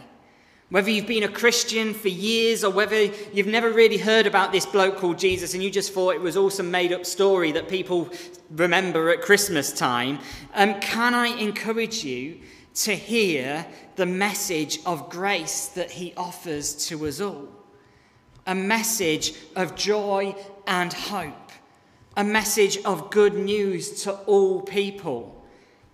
Whether 0.75 0.90
you've 0.90 1.07
been 1.07 1.23
a 1.23 1.28
Christian 1.28 1.95
for 1.95 2.09
years 2.09 2.64
or 2.64 2.73
whether 2.73 3.00
you've 3.33 3.47
never 3.47 3.71
really 3.71 3.97
heard 3.97 4.26
about 4.26 4.50
this 4.50 4.66
bloke 4.66 4.97
called 4.97 5.21
Jesus 5.21 5.54
and 5.54 5.62
you 5.62 5.71
just 5.71 5.93
thought 5.93 6.16
it 6.16 6.21
was 6.21 6.37
all 6.37 6.50
some 6.50 6.69
made 6.69 6.93
up 6.93 7.07
story 7.07 7.52
that 7.52 7.69
people 7.69 8.09
remember 8.50 9.11
at 9.11 9.21
Christmas 9.21 9.73
time, 9.73 10.19
um, 10.52 10.81
can 10.81 11.14
I 11.14 11.28
encourage 11.28 12.02
you 12.02 12.40
to 12.75 12.93
hear 12.93 13.64
the 13.95 14.04
message 14.04 14.81
of 14.85 15.09
grace 15.09 15.69
that 15.69 15.93
he 15.93 16.12
offers 16.16 16.75
to 16.88 17.07
us 17.07 17.21
all? 17.21 17.47
A 18.49 18.54
message 18.57 19.33
of 19.54 19.76
joy 19.76 20.35
and 20.66 20.93
hope, 20.93 21.52
a 22.16 22.25
message 22.25 22.78
of 22.78 23.12
good 23.12 23.35
news 23.35 24.02
to 24.02 24.14
all 24.26 24.61
people, 24.61 25.40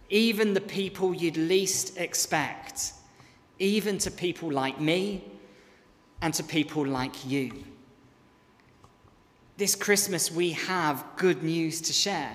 even 0.08 0.54
the 0.54 0.60
people 0.62 1.12
you'd 1.12 1.37
least 1.37 1.99
expect 1.99 2.94
even 3.60 3.98
to 3.98 4.10
people 4.10 4.50
like 4.50 4.80
me 4.80 5.22
and 6.22 6.34
to 6.34 6.42
people 6.42 6.84
like 6.84 7.26
you. 7.26 7.52
This 9.56 9.76
Christmas, 9.76 10.32
we 10.32 10.52
have 10.52 11.04
good 11.16 11.42
news 11.42 11.82
to 11.82 11.92
share, 11.92 12.34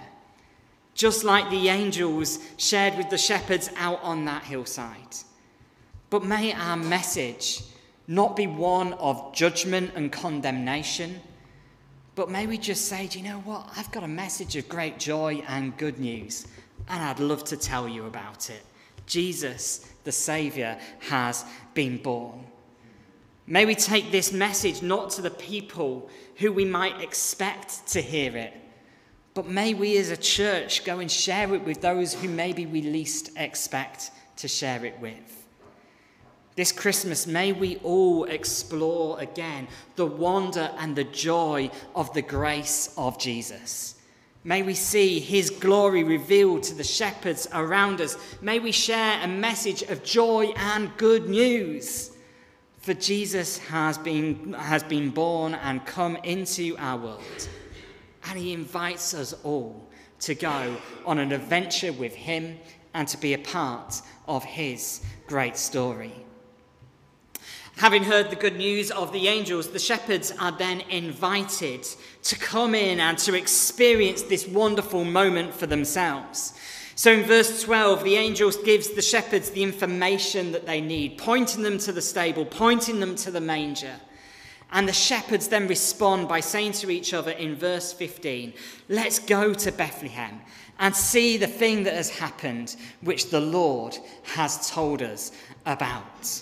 just 0.94 1.24
like 1.24 1.50
the 1.50 1.70
angels 1.70 2.39
shared 2.58 2.96
with 2.96 3.10
the 3.10 3.17
shepherds 3.17 3.70
out 3.75 4.01
on 4.03 4.25
that 4.25 4.44
hillside. 4.44 5.17
But 6.12 6.24
may 6.24 6.53
our 6.53 6.77
message 6.77 7.63
not 8.08 8.36
be 8.36 8.46
one 8.46 8.94
of 8.94 9.34
judgment 9.34 9.91
and 9.96 10.12
condemnation, 10.12 11.20
but 12.13 12.29
may 12.29 12.46
we 12.46 12.60
just 12.60 12.88
say, 12.88 13.08
do 13.08 13.17
you 13.20 13.25
know 13.25 13.39
what? 13.39 13.67
I've 13.75 13.91
got 13.91 14.03
a 14.03 14.08
message 14.08 14.55
of 14.55 14.70
great 14.70 15.00
joy 15.00 15.44
and 15.48 15.75
good 15.77 16.00
news, 16.00 16.46
and 16.88 17.03
I'd 17.03 17.20
love 17.20 17.44
to 17.46 17.58
tell 17.58 17.89
you 17.89 18.05
about 18.05 18.51
it. 18.51 18.63
Jesus 19.06 19.92
the 20.04 20.12
Saviour 20.12 20.78
has 21.10 21.44
been 21.74 21.98
born. 21.98 22.46
May 23.48 23.66
we 23.66 23.76
take 23.76 24.12
this 24.12 24.32
message 24.32 24.82
not 24.82 25.10
to 25.12 25.22
the 25.22 25.30
people 25.30 26.10
who 26.38 26.52
we 26.52 26.66
might 26.66 27.02
expect 27.02 27.88
to 27.88 28.02
hear 28.02 28.36
it, 28.36 28.54
but 29.34 29.48
may 29.48 29.74
we 29.74 29.98
as 29.98 30.10
a 30.10 30.18
church 30.18 30.86
go 30.86 31.00
and 31.00 31.12
share 31.12 31.54
it 31.54 31.64
with 31.64 31.82
those 31.82 32.14
who 32.14 32.30
maybe 32.30 32.66
we 32.66 32.82
least 32.82 33.32
expect 33.36 34.12
to 34.38 34.48
share 34.48 34.86
it 34.86 35.00
with. 35.00 35.48
This 36.56 36.72
Christmas, 36.72 37.28
may 37.28 37.52
we 37.52 37.78
all 37.78 38.24
explore 38.24 39.20
again 39.20 39.68
the 39.98 40.06
wonder 40.06 40.72
and 40.78 40.96
the 40.96 41.04
joy 41.04 41.70
of 41.94 42.14
the 42.14 42.22
grace 42.22 42.94
of 42.98 43.20
Jesus. 43.20 43.95
May 44.48 44.62
we 44.62 44.75
see 44.75 45.20
his 45.20 45.50
glory 45.50 46.04
revealed 46.04 46.62
to 46.64 46.75
the 46.75 46.84
shepherds 46.84 47.48
around 47.52 48.00
us. 48.00 48.16
May 48.42 48.60
we 48.60 48.72
share 48.72 49.20
a 49.24 49.28
message 49.28 49.82
of 49.82 50.04
joy 50.04 50.54
and 50.56 50.96
good 50.98 51.28
news. 51.28 52.12
For 52.78 52.94
Jesus 52.94 53.58
has 53.58 53.98
been, 53.98 54.54
has 54.54 54.84
been 54.84 55.10
born 55.10 55.56
and 55.56 55.84
come 55.84 56.16
into 56.18 56.75
our 56.78 56.96
world. 56.96 57.50
And 58.30 58.38
he 58.38 58.54
invites 58.54 59.16
us 59.16 59.34
all 59.44 59.90
to 60.20 60.36
go 60.36 60.78
on 61.08 61.18
an 61.18 61.32
adventure 61.32 61.92
with 61.92 62.14
him 62.14 62.60
and 62.94 63.08
to 63.08 63.18
be 63.18 63.34
a 63.34 63.40
part 63.40 64.00
of 64.28 64.44
his 64.44 65.02
great 65.25 65.58
story. 65.58 66.25
Having 67.77 68.03
heard 68.05 68.29
the 68.29 68.38
good 68.38 68.55
news 68.55 68.89
of 68.89 69.12
the 69.12 69.27
angels, 69.27 69.67
the 69.70 69.79
shepherds 69.79 70.32
are 70.39 70.53
then 70.53 70.79
invited 70.89 71.86
to 72.24 72.39
come 72.39 72.74
in 72.74 73.01
and 73.01 73.17
to 73.17 73.36
experience 73.36 74.22
this 74.22 74.48
wonderful 74.48 75.03
moment 75.03 75.53
for 75.53 75.67
themselves. 75.67 76.53
So 76.96 77.12
in 77.12 77.24
verse 77.24 77.62
12, 77.63 78.05
the 78.05 78.15
angels 78.15 78.55
gives 78.55 78.91
the 78.91 79.01
shepherds 79.01 79.50
the 79.50 79.63
information 79.63 80.53
that 80.53 80.65
they 80.65 80.79
need, 80.79 81.17
pointing 81.17 81.63
them 81.63 81.77
to 81.79 81.91
the 81.91 82.01
stable, 82.01 82.46
pointing 82.46 83.01
them 83.01 83.17
to 83.17 83.32
the 83.32 83.41
manger. 83.41 83.96
And 84.72 84.88
the 84.88 84.94
shepherds 84.94 85.50
then 85.50 85.67
respond 85.67 86.29
by 86.29 86.39
saying 86.39 86.72
to 86.74 86.89
each 86.89 87.13
other 87.13 87.32
in 87.32 87.55
verse 87.55 87.91
15, 87.91 88.53
Let's 88.88 89.20
go 89.20 89.53
to 89.53 89.72
Bethlehem 89.74 90.39
and 90.79 90.96
see 90.96 91.36
the 91.36 91.48
thing 91.48 91.84
that 91.84 91.94
has 91.94 92.10
happened, 92.10 92.77
which 93.01 93.29
the 93.29 93.41
Lord 93.41 93.98
has 94.24 94.72
told 94.72 95.01
us 95.01 95.34
about. 95.65 96.41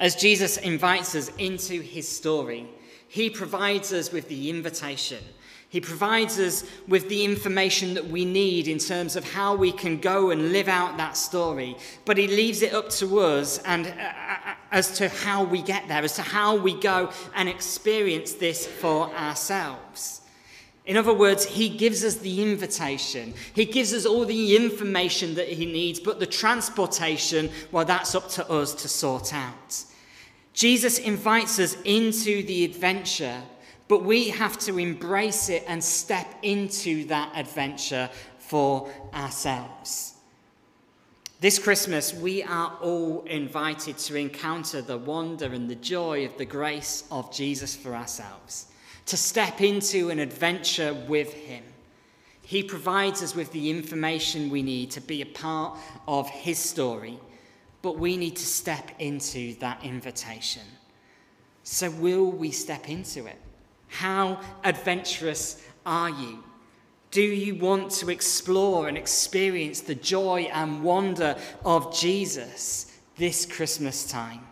As 0.00 0.16
Jesus 0.16 0.56
invites 0.56 1.14
us 1.14 1.30
into 1.36 1.82
his 1.82 2.08
story, 2.08 2.66
he 3.06 3.28
provides 3.28 3.92
us 3.92 4.10
with 4.10 4.28
the 4.28 4.48
invitation. 4.48 5.22
He 5.68 5.78
provides 5.80 6.40
us 6.40 6.64
with 6.88 7.10
the 7.10 7.22
information 7.22 7.92
that 7.94 8.08
we 8.08 8.24
need 8.24 8.66
in 8.66 8.78
terms 8.78 9.14
of 9.14 9.30
how 9.30 9.54
we 9.54 9.70
can 9.70 9.98
go 9.98 10.30
and 10.30 10.52
live 10.52 10.68
out 10.68 10.96
that 10.96 11.18
story. 11.18 11.76
But 12.06 12.16
he 12.16 12.26
leaves 12.26 12.62
it 12.62 12.72
up 12.72 12.88
to 12.90 13.20
us 13.20 13.58
and 13.58 13.86
uh, 13.86 13.90
uh 13.90 14.54
as 14.72 14.96
to 14.98 15.08
how 15.08 15.44
we 15.44 15.60
get 15.60 15.86
there, 15.86 16.02
as 16.02 16.14
to 16.14 16.22
how 16.22 16.56
we 16.56 16.80
go 16.80 17.10
and 17.34 17.48
experience 17.48 18.32
this 18.32 18.66
for 18.66 19.12
ourselves. 19.14 20.22
In 20.86 20.96
other 20.96 21.12
words, 21.12 21.44
he 21.44 21.68
gives 21.68 22.04
us 22.04 22.16
the 22.16 22.42
invitation. 22.42 23.34
He 23.52 23.64
gives 23.64 23.92
us 23.92 24.06
all 24.06 24.24
the 24.24 24.56
information 24.56 25.34
that 25.34 25.48
he 25.48 25.66
needs, 25.66 26.00
but 26.00 26.20
the 26.20 26.26
transportation, 26.26 27.50
well, 27.70 27.84
that's 27.84 28.14
up 28.14 28.28
to 28.30 28.50
us 28.50 28.74
to 28.74 28.88
sort 28.88 29.34
out. 29.34 29.84
Jesus 30.52 30.98
invites 30.98 31.58
us 31.58 31.76
into 31.84 32.42
the 32.42 32.64
adventure, 32.64 33.40
but 33.88 34.02
we 34.02 34.28
have 34.30 34.58
to 34.60 34.78
embrace 34.78 35.48
it 35.48 35.64
and 35.66 35.82
step 35.82 36.26
into 36.42 37.04
that 37.06 37.32
adventure 37.34 38.10
for 38.38 38.92
ourselves. 39.14 40.14
This 41.40 41.58
Christmas, 41.58 42.12
we 42.12 42.42
are 42.42 42.76
all 42.82 43.22
invited 43.22 43.96
to 43.96 44.16
encounter 44.16 44.82
the 44.82 44.98
wonder 44.98 45.46
and 45.46 45.70
the 45.70 45.76
joy 45.76 46.26
of 46.26 46.36
the 46.36 46.44
grace 46.44 47.04
of 47.10 47.32
Jesus 47.32 47.74
for 47.74 47.94
ourselves, 47.94 48.66
to 49.06 49.16
step 49.16 49.62
into 49.62 50.10
an 50.10 50.18
adventure 50.18 50.92
with 51.08 51.32
Him. 51.32 51.64
He 52.42 52.62
provides 52.62 53.22
us 53.22 53.34
with 53.34 53.52
the 53.52 53.70
information 53.70 54.50
we 54.50 54.62
need 54.62 54.90
to 54.90 55.00
be 55.00 55.22
a 55.22 55.26
part 55.26 55.78
of 56.06 56.28
His 56.28 56.58
story 56.58 57.18
but 57.82 57.98
we 57.98 58.16
need 58.16 58.36
to 58.36 58.46
step 58.46 58.90
into 58.98 59.54
that 59.56 59.82
invitation. 59.84 60.62
So, 61.62 61.90
will 61.90 62.30
we 62.30 62.50
step 62.50 62.88
into 62.88 63.26
it? 63.26 63.38
How 63.88 64.40
adventurous 64.64 65.62
are 65.84 66.10
you? 66.10 66.44
Do 67.10 67.22
you 67.22 67.56
want 67.56 67.90
to 67.92 68.10
explore 68.10 68.86
and 68.86 68.96
experience 68.96 69.80
the 69.80 69.96
joy 69.96 70.48
and 70.52 70.82
wonder 70.82 71.36
of 71.64 71.94
Jesus 71.94 72.98
this 73.16 73.44
Christmas 73.44 74.06
time? 74.06 74.46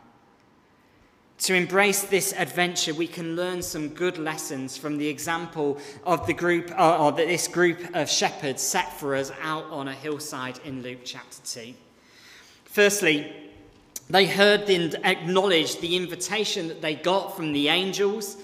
To 1.42 1.54
embrace 1.54 2.02
this 2.02 2.32
adventure, 2.32 2.92
we 2.92 3.06
can 3.06 3.36
learn 3.36 3.62
some 3.62 3.90
good 3.90 4.18
lessons 4.18 4.76
from 4.76 4.98
the 4.98 5.06
example 5.06 5.78
of 6.04 6.26
the 6.26 6.34
group, 6.34 6.72
uh, 6.76 6.96
or, 6.96 6.98
or 6.98 7.12
this 7.12 7.46
group 7.46 7.94
of 7.94 8.10
shepherds 8.10 8.60
set 8.60 8.92
for 8.98 9.14
us 9.14 9.30
out 9.40 9.64
on 9.66 9.86
a 9.86 9.94
hillside 9.94 10.58
in 10.64 10.82
Luke 10.82 11.00
chapter 11.04 11.40
2. 11.44 11.74
Firstly, 12.68 13.32
they 14.10 14.26
heard 14.26 14.70
and 14.70 14.94
acknowledged 15.04 15.80
the 15.80 15.96
invitation 15.96 16.68
that 16.68 16.80
they 16.80 16.94
got 16.94 17.36
from 17.36 17.52
the 17.52 17.68
angels, 17.68 18.36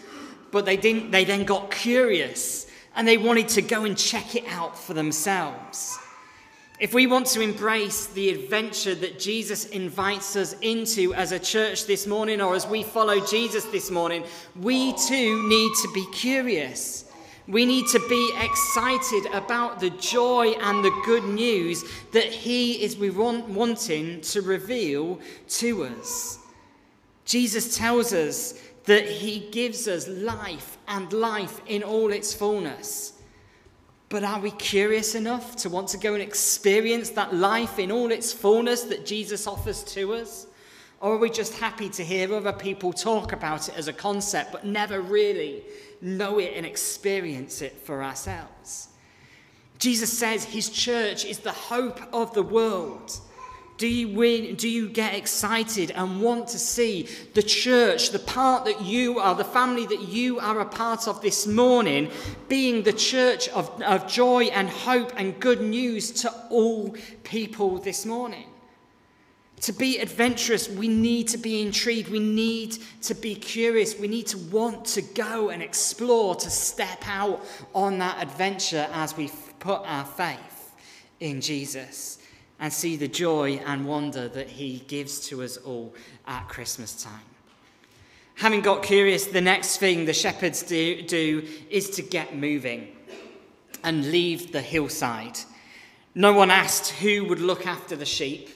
but 0.50 0.64
they, 0.66 0.76
didn't, 0.76 1.11
they 1.11 1.25
then 1.25 1.45
got 1.45 1.71
curious 1.71 2.66
and 2.97 3.07
they 3.07 3.16
wanted 3.16 3.49
to 3.49 3.62
go 3.62 3.85
and 3.85 3.97
check 3.97 4.35
it 4.35 4.45
out 4.49 4.78
for 4.78 4.95
themselves. 4.95 5.99
If 6.81 6.93
we 6.93 7.07
want 7.07 7.26
to 7.28 7.40
embrace 7.40 8.06
the 8.06 8.30
adventure 8.30 8.95
that 8.97 9.19
Jesus 9.19 9.67
invites 9.67 10.37
us 10.37 10.54
into 10.60 11.15
as 11.15 11.32
a 11.32 11.39
church 11.39 11.87
this 11.87 12.06
morning, 12.06 12.41
or 12.41 12.54
as 12.54 12.67
we 12.67 12.82
follow 12.82 13.25
Jesus 13.25 13.65
this 13.67 13.91
morning, 13.91 14.25
we 14.60 14.93
too 14.95 15.49
need 15.49 15.73
to 15.82 15.93
be 15.93 16.06
curious. 16.13 17.04
We 17.47 17.67
need 17.67 17.87
to 17.89 18.00
be 18.09 18.33
excited 18.41 19.26
about 19.35 19.78
the 19.78 19.91
joy 19.91 20.52
and 20.52 20.83
the 20.83 21.02
good 21.04 21.25
news 21.25 21.85
that 22.13 22.25
He 22.25 22.83
is 22.83 22.97
wanting 22.97 24.23
to 24.23 24.41
reveal 24.41 25.21
to 25.49 25.85
us. 25.85 26.39
Jesus 27.26 27.76
tells 27.76 28.15
us 28.15 28.61
that 28.85 29.07
He 29.07 29.49
gives 29.50 29.87
us 29.89 30.09
life 30.09 30.78
and 30.89 31.13
life 31.13 31.61
in 31.67 31.83
all 31.83 32.13
its 32.13 32.33
fullness. 32.33 33.13
But 34.09 34.25
are 34.25 34.41
we 34.41 34.52
curious 34.52 35.15
enough 35.15 35.57
to 35.57 35.69
want 35.69 35.89
to 35.89 35.99
go 35.99 36.15
and 36.15 36.23
experience 36.23 37.11
that 37.11 37.35
life 37.35 37.78
in 37.78 37.91
all 37.91 38.11
its 38.11 38.33
fullness 38.33 38.85
that 38.85 39.04
Jesus 39.04 39.47
offers 39.47 39.83
to 39.85 40.15
us? 40.15 40.47
Or 41.00 41.15
are 41.15 41.19
we 41.19 41.28
just 41.28 41.54
happy 41.59 41.91
to 41.91 42.04
hear 42.04 42.33
other 42.35 42.52
people 42.52 42.93
talk 42.93 43.33
about 43.33 43.69
it 43.69 43.76
as 43.76 43.89
a 43.89 43.93
concept, 43.93 44.52
but 44.52 44.65
never 44.65 45.02
really 45.02 45.63
know 46.04 46.38
it 46.38 46.52
and 46.54 46.64
experience 46.67 47.62
it 47.62 47.73
for 47.73 48.02
ourselves. 48.02 48.88
Jesus 49.78 50.17
says 50.17 50.45
his 50.45 50.71
church 50.71 51.25
is 51.25 51.40
the 51.40 51.52
hope 51.52 52.00
of 52.12 52.32
the 52.34 52.43
world. 52.43 53.19
Do 53.76 53.88
you, 53.88 54.17
win, 54.17 54.54
do 54.54 54.69
you 54.69 54.88
get 54.88 55.14
excited 55.14 55.90
and 55.90 56.23
want 56.23 56.47
to 56.49 56.58
see 56.60 57.08
the 57.34 57.43
church, 57.43 58.10
the 58.10 58.21
part 58.21 58.64
that 58.67 58.82
you 58.82 59.19
are, 59.19 59.34
the 59.34 59.45
family 59.45 59.84
that 59.86 60.00
you 60.00 60.38
are 60.38 60.60
a 60.60 60.64
part 60.64 61.08
of 61.08 61.21
this 61.21 61.45
morning, 61.45 62.08
being 62.49 62.84
the 62.84 62.93
church 62.93 63.49
of, 63.49 63.82
of 63.82 64.06
joy 64.06 64.45
and 64.45 64.69
hope 64.69 65.12
and 65.17 65.40
good 65.40 65.60
news 65.60 66.12
to 66.12 66.32
all 66.50 66.95
people 67.25 67.78
this 67.78 68.06
morning? 68.06 68.47
To 69.64 69.72
be 69.72 69.98
adventurous, 69.98 70.68
we 70.68 70.88
need 70.88 71.28
to 71.28 71.38
be 71.38 71.62
intrigued. 71.62 72.10
We 72.10 72.18
need 72.18 72.76
to 73.00 73.14
be 73.14 73.34
curious. 73.34 73.98
We 73.98 74.08
need 74.08 74.26
to 74.26 74.36
want 74.36 74.84
to 74.88 75.00
go 75.00 75.48
and 75.48 75.62
explore, 75.62 76.34
to 76.34 76.50
step 76.50 77.02
out 77.08 77.42
on 77.74 77.96
that 78.00 78.22
adventure 78.22 78.86
as 78.92 79.16
we 79.16 79.30
put 79.60 79.80
our 79.86 80.04
faith 80.04 80.74
in 81.18 81.40
Jesus 81.40 82.18
and 82.60 82.70
see 82.70 82.96
the 82.96 83.08
joy 83.08 83.52
and 83.64 83.86
wonder 83.86 84.28
that 84.28 84.50
he 84.50 84.80
gives 84.80 85.26
to 85.28 85.42
us 85.42 85.56
all 85.56 85.94
at 86.26 86.46
Christmas 86.46 87.02
time. 87.02 87.24
Having 88.34 88.60
got 88.60 88.82
curious, 88.82 89.24
the 89.24 89.40
next 89.40 89.78
thing 89.78 90.04
the 90.04 90.12
shepherds 90.12 90.62
do, 90.62 91.00
do 91.00 91.48
is 91.70 91.88
to 91.88 92.02
get 92.02 92.36
moving 92.36 92.94
and 93.82 94.10
leave 94.12 94.52
the 94.52 94.60
hillside. 94.60 95.38
No 96.14 96.34
one 96.34 96.50
asked 96.50 96.90
who 96.90 97.24
would 97.24 97.40
look 97.40 97.66
after 97.66 97.96
the 97.96 98.04
sheep. 98.04 98.50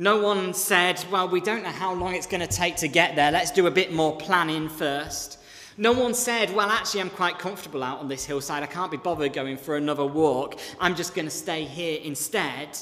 No 0.00 0.18
one 0.22 0.54
said, 0.54 1.04
well, 1.10 1.28
we 1.28 1.40
don't 1.40 1.64
know 1.64 1.70
how 1.70 1.92
long 1.92 2.14
it's 2.14 2.28
going 2.28 2.40
to 2.40 2.46
take 2.46 2.76
to 2.76 2.88
get 2.88 3.16
there. 3.16 3.32
Let's 3.32 3.50
do 3.50 3.66
a 3.66 3.70
bit 3.70 3.92
more 3.92 4.16
planning 4.16 4.68
first. 4.68 5.40
No 5.76 5.90
one 5.90 6.14
said, 6.14 6.54
well, 6.54 6.70
actually, 6.70 7.00
I'm 7.00 7.10
quite 7.10 7.40
comfortable 7.40 7.82
out 7.82 7.98
on 7.98 8.06
this 8.06 8.24
hillside. 8.24 8.62
I 8.62 8.66
can't 8.66 8.92
be 8.92 8.96
bothered 8.96 9.32
going 9.32 9.56
for 9.56 9.76
another 9.76 10.06
walk. 10.06 10.60
I'm 10.78 10.94
just 10.94 11.16
going 11.16 11.24
to 11.24 11.32
stay 11.32 11.64
here 11.64 12.00
instead. 12.00 12.78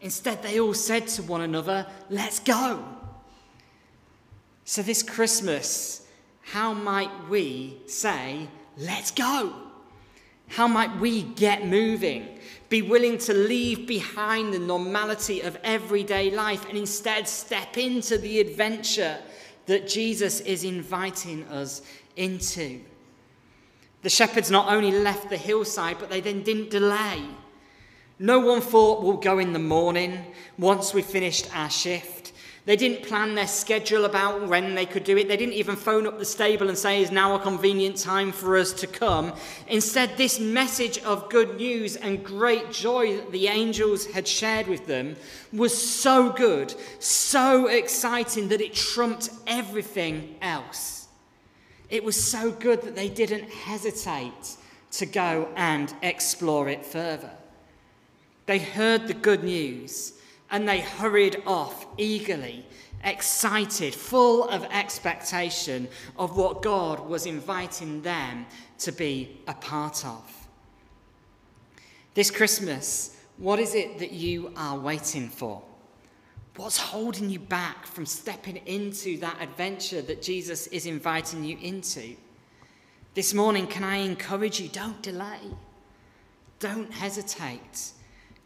Instead, 0.00 0.42
they 0.42 0.58
all 0.58 0.74
said 0.74 1.06
to 1.08 1.22
one 1.22 1.42
another, 1.42 1.86
let's 2.10 2.40
go. 2.40 2.84
So, 4.64 4.82
this 4.82 5.04
Christmas, 5.04 6.08
how 6.42 6.74
might 6.74 7.28
we 7.28 7.76
say, 7.86 8.48
let's 8.76 9.12
go? 9.12 9.67
How 10.48 10.66
might 10.66 10.98
we 11.00 11.22
get 11.22 11.66
moving? 11.66 12.38
Be 12.68 12.82
willing 12.82 13.18
to 13.18 13.34
leave 13.34 13.86
behind 13.86 14.52
the 14.52 14.58
normality 14.58 15.40
of 15.40 15.58
everyday 15.62 16.30
life 16.30 16.68
and 16.68 16.76
instead 16.76 17.28
step 17.28 17.78
into 17.78 18.18
the 18.18 18.40
adventure 18.40 19.18
that 19.66 19.88
Jesus 19.88 20.40
is 20.40 20.64
inviting 20.64 21.44
us 21.44 21.82
into. 22.16 22.80
The 24.02 24.10
shepherds 24.10 24.50
not 24.50 24.72
only 24.72 24.92
left 24.92 25.28
the 25.28 25.36
hillside, 25.36 25.98
but 25.98 26.10
they 26.10 26.20
then 26.20 26.42
didn't 26.42 26.70
delay. 26.70 27.22
No 28.18 28.40
one 28.40 28.60
thought 28.60 29.02
we'll 29.02 29.16
go 29.16 29.38
in 29.38 29.52
the 29.52 29.58
morning 29.58 30.24
once 30.58 30.92
we 30.92 31.02
finished 31.02 31.54
our 31.54 31.70
shift. 31.70 32.17
They 32.68 32.76
didn't 32.76 33.02
plan 33.02 33.34
their 33.34 33.46
schedule 33.46 34.04
about 34.04 34.46
when 34.46 34.74
they 34.74 34.84
could 34.84 35.02
do 35.02 35.16
it. 35.16 35.26
They 35.26 35.38
didn't 35.38 35.54
even 35.54 35.74
phone 35.74 36.06
up 36.06 36.18
the 36.18 36.26
stable 36.26 36.68
and 36.68 36.76
say, 36.76 37.00
is 37.00 37.10
now 37.10 37.34
a 37.34 37.38
convenient 37.38 37.96
time 37.96 38.30
for 38.30 38.58
us 38.58 38.74
to 38.74 38.86
come. 38.86 39.32
Instead, 39.68 40.18
this 40.18 40.38
message 40.38 40.98
of 40.98 41.30
good 41.30 41.56
news 41.56 41.96
and 41.96 42.22
great 42.22 42.70
joy 42.70 43.16
that 43.16 43.32
the 43.32 43.46
angels 43.46 44.04
had 44.08 44.28
shared 44.28 44.66
with 44.66 44.86
them 44.86 45.16
was 45.50 45.74
so 45.74 46.28
good, 46.28 46.74
so 46.98 47.68
exciting 47.68 48.48
that 48.48 48.60
it 48.60 48.74
trumped 48.74 49.30
everything 49.46 50.36
else. 50.42 51.08
It 51.88 52.04
was 52.04 52.22
so 52.22 52.50
good 52.50 52.82
that 52.82 52.94
they 52.94 53.08
didn't 53.08 53.48
hesitate 53.48 54.56
to 54.90 55.06
go 55.06 55.48
and 55.56 55.94
explore 56.02 56.68
it 56.68 56.84
further. 56.84 57.30
They 58.44 58.58
heard 58.58 59.08
the 59.08 59.14
good 59.14 59.42
news 59.42 60.12
and 60.50 60.68
they 60.68 60.80
hurried 60.80 61.42
off 61.46 61.86
eagerly, 61.96 62.64
excited, 63.04 63.94
full 63.94 64.48
of 64.48 64.64
expectation 64.64 65.88
of 66.16 66.36
what 66.36 66.62
God 66.62 67.00
was 67.08 67.26
inviting 67.26 68.02
them 68.02 68.46
to 68.78 68.92
be 68.92 69.40
a 69.46 69.54
part 69.54 70.04
of. 70.04 70.48
This 72.14 72.30
Christmas, 72.30 73.16
what 73.36 73.58
is 73.58 73.74
it 73.74 73.98
that 73.98 74.12
you 74.12 74.52
are 74.56 74.78
waiting 74.78 75.28
for? 75.28 75.62
What's 76.56 76.76
holding 76.76 77.30
you 77.30 77.38
back 77.38 77.86
from 77.86 78.04
stepping 78.04 78.56
into 78.66 79.16
that 79.18 79.40
adventure 79.40 80.02
that 80.02 80.22
Jesus 80.22 80.66
is 80.68 80.86
inviting 80.86 81.44
you 81.44 81.56
into? 81.62 82.16
This 83.14 83.32
morning, 83.32 83.68
can 83.68 83.84
I 83.84 83.98
encourage 83.98 84.58
you? 84.60 84.68
Don't 84.68 85.00
delay. 85.00 85.38
Don't 86.58 86.92
hesitate. 86.92 87.92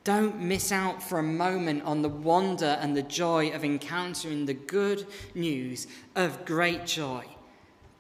Don't 0.04 0.40
miss 0.40 0.72
out 0.72 1.00
for 1.02 1.20
a 1.20 1.22
moment 1.22 1.84
on 1.84 2.02
the 2.02 2.08
wonder 2.08 2.76
and 2.80 2.96
the 2.96 3.02
joy 3.02 3.50
of 3.50 3.64
encountering 3.64 4.46
the 4.46 4.54
good 4.54 5.06
news 5.34 5.86
of 6.16 6.44
great 6.44 6.86
joy, 6.86 7.24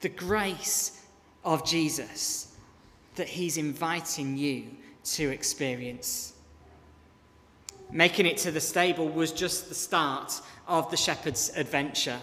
the 0.00 0.08
grace 0.08 1.04
of 1.44 1.64
Jesus 1.64 2.56
that 3.14 3.28
He's 3.28 3.56
inviting 3.56 4.36
you 4.36 4.64
to 5.04 5.30
experience. 5.30 6.32
Making 7.90 8.26
it 8.26 8.38
to 8.38 8.50
the 8.50 8.60
stable 8.60 9.08
was 9.08 9.32
just 9.32 9.68
the 9.68 9.74
start 9.74 10.40
of 10.66 10.90
the 10.90 10.96
shepherd's 10.96 11.50
adventure. 11.56 12.18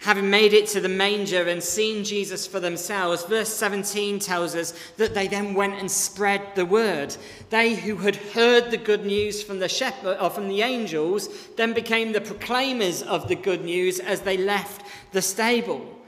Having 0.00 0.30
made 0.30 0.54
it 0.54 0.66
to 0.68 0.80
the 0.80 0.88
manger 0.88 1.42
and 1.46 1.62
seen 1.62 2.04
Jesus 2.04 2.46
for 2.46 2.58
themselves, 2.58 3.24
verse 3.24 3.50
17 3.50 4.18
tells 4.18 4.54
us 4.54 4.72
that 4.96 5.12
they 5.12 5.28
then 5.28 5.52
went 5.52 5.74
and 5.74 5.90
spread 5.90 6.40
the 6.54 6.64
word. 6.64 7.14
They 7.50 7.74
who 7.74 7.96
had 7.96 8.16
heard 8.16 8.70
the 8.70 8.78
good 8.78 9.04
news 9.04 9.42
from 9.42 9.58
the 9.58 9.68
shepherd 9.68 10.16
or 10.18 10.30
from 10.30 10.48
the 10.48 10.62
angels 10.62 11.28
then 11.56 11.74
became 11.74 12.12
the 12.12 12.20
proclaimers 12.22 13.02
of 13.02 13.28
the 13.28 13.34
good 13.34 13.62
news 13.62 14.00
as 14.00 14.22
they 14.22 14.38
left 14.38 14.86
the 15.12 15.20
stable. 15.20 15.98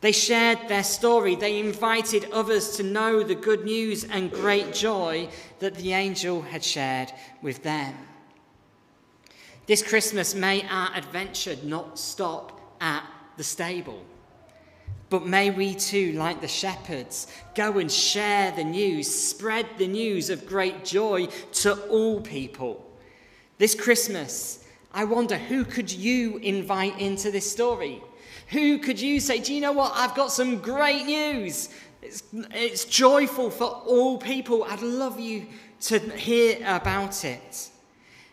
They 0.00 0.12
shared 0.12 0.60
their 0.68 0.82
story. 0.82 1.34
They 1.34 1.60
invited 1.60 2.30
others 2.32 2.76
to 2.78 2.82
know 2.82 3.22
the 3.22 3.34
good 3.34 3.66
news 3.66 4.04
and 4.04 4.32
great 4.32 4.72
joy 4.72 5.28
that 5.58 5.74
the 5.74 5.92
angel 5.92 6.40
had 6.40 6.64
shared 6.64 7.12
with 7.42 7.62
them. 7.62 7.94
This 9.66 9.82
Christmas, 9.82 10.34
may 10.34 10.66
our 10.68 10.94
adventure 10.94 11.56
not 11.62 11.98
stop 11.98 12.78
at 12.80 13.04
the 13.36 13.44
stable. 13.44 14.02
But 15.10 15.26
may 15.26 15.50
we 15.50 15.74
too, 15.74 16.12
like 16.12 16.40
the 16.40 16.48
shepherds, 16.48 17.28
go 17.54 17.78
and 17.78 17.90
share 17.90 18.50
the 18.52 18.64
news, 18.64 19.08
spread 19.08 19.66
the 19.78 19.86
news 19.86 20.30
of 20.30 20.46
great 20.46 20.84
joy 20.84 21.26
to 21.52 21.74
all 21.86 22.20
people. 22.20 22.84
This 23.58 23.74
Christmas, 23.74 24.64
I 24.92 25.04
wonder 25.04 25.36
who 25.36 25.64
could 25.64 25.92
you 25.92 26.38
invite 26.38 26.98
into 26.98 27.30
this 27.30 27.50
story? 27.50 28.02
Who 28.48 28.78
could 28.78 29.00
you 29.00 29.20
say, 29.20 29.38
Do 29.38 29.54
you 29.54 29.60
know 29.60 29.72
what? 29.72 29.92
I've 29.94 30.14
got 30.14 30.32
some 30.32 30.58
great 30.58 31.04
news. 31.06 31.68
It's, 32.02 32.22
it's 32.32 32.84
joyful 32.84 33.50
for 33.50 33.66
all 33.66 34.18
people. 34.18 34.64
I'd 34.64 34.82
love 34.82 35.20
you 35.20 35.46
to 35.82 35.98
hear 35.98 36.58
about 36.66 37.24
it. 37.24 37.70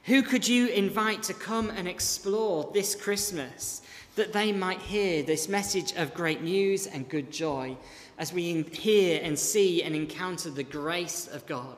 Who 0.05 0.23
could 0.23 0.47
you 0.47 0.67
invite 0.67 1.23
to 1.23 1.33
come 1.33 1.69
and 1.69 1.87
explore 1.87 2.69
this 2.73 2.95
Christmas 2.95 3.81
that 4.15 4.33
they 4.33 4.51
might 4.51 4.81
hear 4.81 5.23
this 5.23 5.47
message 5.47 5.93
of 5.93 6.13
great 6.13 6.41
news 6.41 6.87
and 6.87 7.07
good 7.09 7.31
joy 7.31 7.75
as 8.17 8.33
we 8.33 8.63
hear 8.63 9.19
and 9.23 9.37
see 9.37 9.81
and 9.83 9.95
encounter 9.95 10.49
the 10.49 10.63
grace 10.63 11.27
of 11.27 11.45
God 11.45 11.77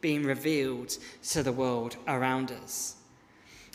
being 0.00 0.24
revealed 0.24 0.96
to 1.30 1.42
the 1.42 1.52
world 1.52 1.96
around 2.06 2.52
us? 2.52 2.96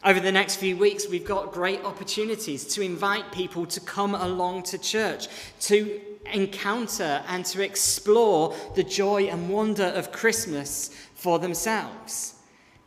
Over 0.05 0.19
the 0.19 0.33
next 0.33 0.57
few 0.57 0.75
weeks, 0.75 1.07
we've 1.07 1.25
got 1.25 1.53
great 1.53 1.81
opportunities 1.85 2.65
to 2.75 2.81
invite 2.81 3.31
people 3.31 3.65
to 3.67 3.79
come 3.79 4.15
along 4.15 4.63
to 4.63 4.77
church, 4.77 5.29
to 5.61 6.01
encounter 6.33 7.23
and 7.27 7.45
to 7.45 7.63
explore 7.63 8.53
the 8.75 8.83
joy 8.83 9.23
and 9.23 9.49
wonder 9.49 9.85
of 9.85 10.11
Christmas 10.11 10.89
for 11.15 11.39
themselves. 11.39 12.35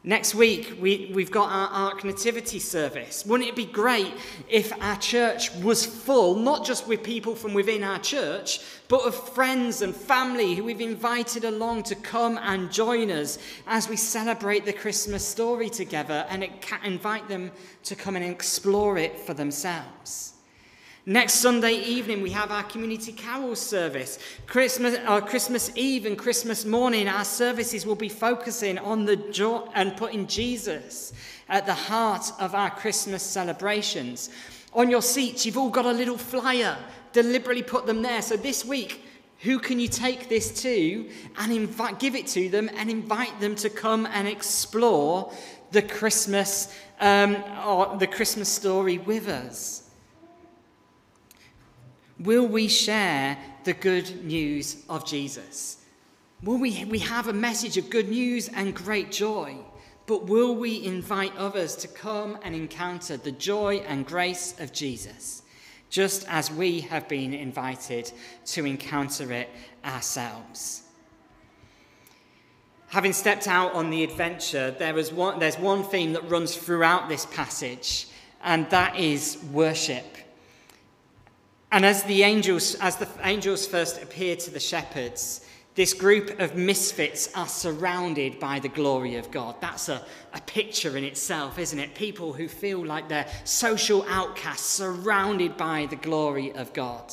Next 0.08 0.36
week, 0.36 0.78
we, 0.80 1.10
we've 1.12 1.32
got 1.32 1.50
our 1.50 1.66
Ark 1.66 2.04
Nativity 2.04 2.60
service. 2.60 3.26
Wouldn't 3.26 3.48
it 3.48 3.56
be 3.56 3.64
great 3.64 4.14
if 4.48 4.72
our 4.80 4.96
church 4.98 5.52
was 5.56 5.84
full, 5.84 6.36
not 6.36 6.64
just 6.64 6.86
with 6.86 7.02
people 7.02 7.34
from 7.34 7.54
within 7.54 7.82
our 7.82 7.98
church, 7.98 8.60
but 8.86 9.04
of 9.04 9.16
friends 9.30 9.82
and 9.82 9.92
family 9.92 10.54
who 10.54 10.62
we've 10.62 10.80
invited 10.80 11.44
along 11.44 11.82
to 11.82 11.96
come 11.96 12.38
and 12.38 12.70
join 12.70 13.10
us 13.10 13.40
as 13.66 13.88
we 13.88 13.96
celebrate 13.96 14.64
the 14.64 14.72
Christmas 14.72 15.26
story 15.26 15.68
together 15.68 16.24
and 16.28 16.48
invite 16.84 17.26
them 17.26 17.50
to 17.82 17.96
come 17.96 18.14
and 18.14 18.24
explore 18.24 18.98
it 18.98 19.18
for 19.18 19.34
themselves? 19.34 20.35
Next 21.08 21.34
Sunday 21.34 21.74
evening, 21.74 22.20
we 22.20 22.30
have 22.30 22.50
our 22.50 22.64
community 22.64 23.12
carol 23.12 23.54
service. 23.54 24.18
Christmas, 24.48 24.98
uh, 25.06 25.20
Christmas 25.20 25.70
Eve 25.76 26.04
and 26.04 26.18
Christmas 26.18 26.64
morning, 26.64 27.06
our 27.06 27.24
services 27.24 27.86
will 27.86 27.94
be 27.94 28.08
focusing 28.08 28.76
on 28.76 29.04
the 29.04 29.14
joy 29.14 29.68
and 29.76 29.96
putting 29.96 30.26
Jesus 30.26 31.12
at 31.48 31.64
the 31.64 31.74
heart 31.74 32.32
of 32.40 32.56
our 32.56 32.70
Christmas 32.70 33.22
celebrations. 33.22 34.30
On 34.72 34.90
your 34.90 35.00
seats, 35.00 35.46
you've 35.46 35.56
all 35.56 35.70
got 35.70 35.86
a 35.86 35.92
little 35.92 36.18
flyer. 36.18 36.76
Deliberately 37.12 37.62
put 37.62 37.86
them 37.86 38.02
there. 38.02 38.20
So 38.20 38.36
this 38.36 38.64
week, 38.64 39.04
who 39.42 39.60
can 39.60 39.78
you 39.78 39.86
take 39.86 40.28
this 40.28 40.60
to 40.62 41.08
and 41.38 41.52
invite, 41.52 42.00
give 42.00 42.16
it 42.16 42.26
to 42.28 42.48
them 42.48 42.68
and 42.74 42.90
invite 42.90 43.38
them 43.38 43.54
to 43.54 43.70
come 43.70 44.06
and 44.06 44.26
explore 44.26 45.32
the 45.70 45.82
Christmas 45.82 46.76
um, 46.98 47.36
or 47.64 47.96
the 47.96 48.08
Christmas 48.08 48.48
story 48.48 48.98
with 48.98 49.28
us? 49.28 49.85
Will 52.18 52.46
we 52.46 52.68
share 52.68 53.38
the 53.64 53.74
good 53.74 54.24
news 54.24 54.82
of 54.88 55.04
Jesus? 55.04 55.78
Will 56.42 56.58
we, 56.58 56.84
we 56.86 56.98
have 57.00 57.28
a 57.28 57.32
message 57.32 57.76
of 57.76 57.90
good 57.90 58.08
news 58.08 58.48
and 58.48 58.74
great 58.74 59.12
joy? 59.12 59.56
But 60.06 60.26
will 60.26 60.54
we 60.54 60.84
invite 60.84 61.36
others 61.36 61.74
to 61.76 61.88
come 61.88 62.38
and 62.42 62.54
encounter 62.54 63.16
the 63.16 63.32
joy 63.32 63.78
and 63.86 64.06
grace 64.06 64.58
of 64.60 64.72
Jesus, 64.72 65.42
just 65.90 66.26
as 66.28 66.50
we 66.50 66.80
have 66.82 67.08
been 67.08 67.34
invited 67.34 68.12
to 68.46 68.64
encounter 68.64 69.32
it 69.32 69.50
ourselves? 69.84 70.82
Having 72.88 73.14
stepped 73.14 73.48
out 73.48 73.74
on 73.74 73.90
the 73.90 74.04
adventure, 74.04 74.70
there 74.70 74.96
is 74.96 75.12
one, 75.12 75.40
there's 75.40 75.58
one 75.58 75.82
theme 75.82 76.12
that 76.12 76.30
runs 76.30 76.56
throughout 76.56 77.08
this 77.08 77.26
passage, 77.26 78.06
and 78.44 78.70
that 78.70 78.96
is 78.96 79.38
worship. 79.52 80.04
And 81.72 81.84
as 81.84 82.04
the 82.04 82.22
angels, 82.22 82.76
as 82.76 82.96
the 82.96 83.08
angels 83.22 83.66
first 83.66 84.02
appear 84.02 84.36
to 84.36 84.50
the 84.50 84.60
shepherds, 84.60 85.46
this 85.74 85.92
group 85.92 86.40
of 86.40 86.56
misfits 86.56 87.28
are 87.34 87.46
surrounded 87.46 88.40
by 88.40 88.60
the 88.60 88.68
glory 88.68 89.16
of 89.16 89.30
God. 89.30 89.56
That's 89.60 89.90
a, 89.90 90.02
a 90.32 90.40
picture 90.40 90.96
in 90.96 91.04
itself, 91.04 91.58
isn't 91.58 91.78
it? 91.78 91.94
People 91.94 92.32
who 92.32 92.48
feel 92.48 92.84
like 92.84 93.08
they're 93.08 93.28
social 93.44 94.02
outcasts, 94.08 94.66
surrounded 94.66 95.58
by 95.58 95.86
the 95.90 95.96
glory 95.96 96.54
of 96.54 96.72
God. 96.72 97.12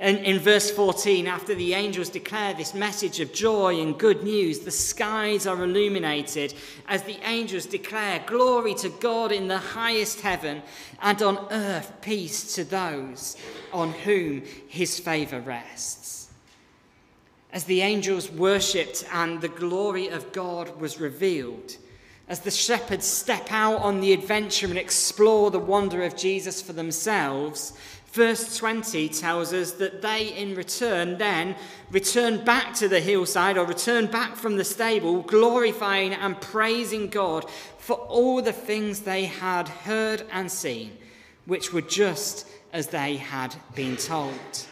And 0.00 0.18
in 0.18 0.38
verse 0.38 0.70
14, 0.70 1.26
after 1.26 1.56
the 1.56 1.74
angels 1.74 2.08
declare 2.08 2.54
this 2.54 2.72
message 2.72 3.18
of 3.18 3.32
joy 3.32 3.80
and 3.80 3.98
good 3.98 4.22
news, 4.22 4.60
the 4.60 4.70
skies 4.70 5.44
are 5.44 5.64
illuminated 5.64 6.54
as 6.86 7.02
the 7.02 7.18
angels 7.24 7.66
declare 7.66 8.22
glory 8.24 8.74
to 8.74 8.90
God 8.90 9.32
in 9.32 9.48
the 9.48 9.58
highest 9.58 10.20
heaven 10.20 10.62
and 11.02 11.20
on 11.20 11.48
earth 11.50 11.92
peace 12.00 12.54
to 12.54 12.62
those 12.62 13.36
on 13.72 13.90
whom 13.90 14.42
his 14.68 15.00
favor 15.00 15.40
rests. 15.40 16.30
As 17.52 17.64
the 17.64 17.80
angels 17.80 18.30
worshipped 18.30 19.04
and 19.12 19.40
the 19.40 19.48
glory 19.48 20.08
of 20.08 20.32
God 20.32 20.80
was 20.80 21.00
revealed, 21.00 21.76
as 22.28 22.40
the 22.40 22.50
shepherds 22.50 23.06
step 23.06 23.50
out 23.50 23.80
on 23.80 24.00
the 24.00 24.12
adventure 24.12 24.66
and 24.66 24.78
explore 24.78 25.50
the 25.50 25.58
wonder 25.58 26.02
of 26.02 26.14
Jesus 26.14 26.60
for 26.60 26.74
themselves, 26.74 27.72
Verse 28.18 28.56
20 28.56 29.10
tells 29.10 29.52
us 29.52 29.70
that 29.74 30.02
they, 30.02 30.34
in 30.36 30.56
return, 30.56 31.18
then 31.18 31.54
return 31.92 32.44
back 32.44 32.74
to 32.74 32.88
the 32.88 32.98
hillside 32.98 33.56
or 33.56 33.64
return 33.64 34.08
back 34.08 34.34
from 34.34 34.56
the 34.56 34.64
stable, 34.64 35.22
glorifying 35.22 36.12
and 36.12 36.40
praising 36.40 37.10
God 37.10 37.48
for 37.78 37.94
all 37.94 38.42
the 38.42 38.52
things 38.52 39.02
they 39.02 39.26
had 39.26 39.68
heard 39.68 40.24
and 40.32 40.50
seen, 40.50 40.98
which 41.46 41.72
were 41.72 41.80
just 41.80 42.48
as 42.72 42.88
they 42.88 43.18
had 43.18 43.54
been 43.76 43.96
told. 43.96 44.66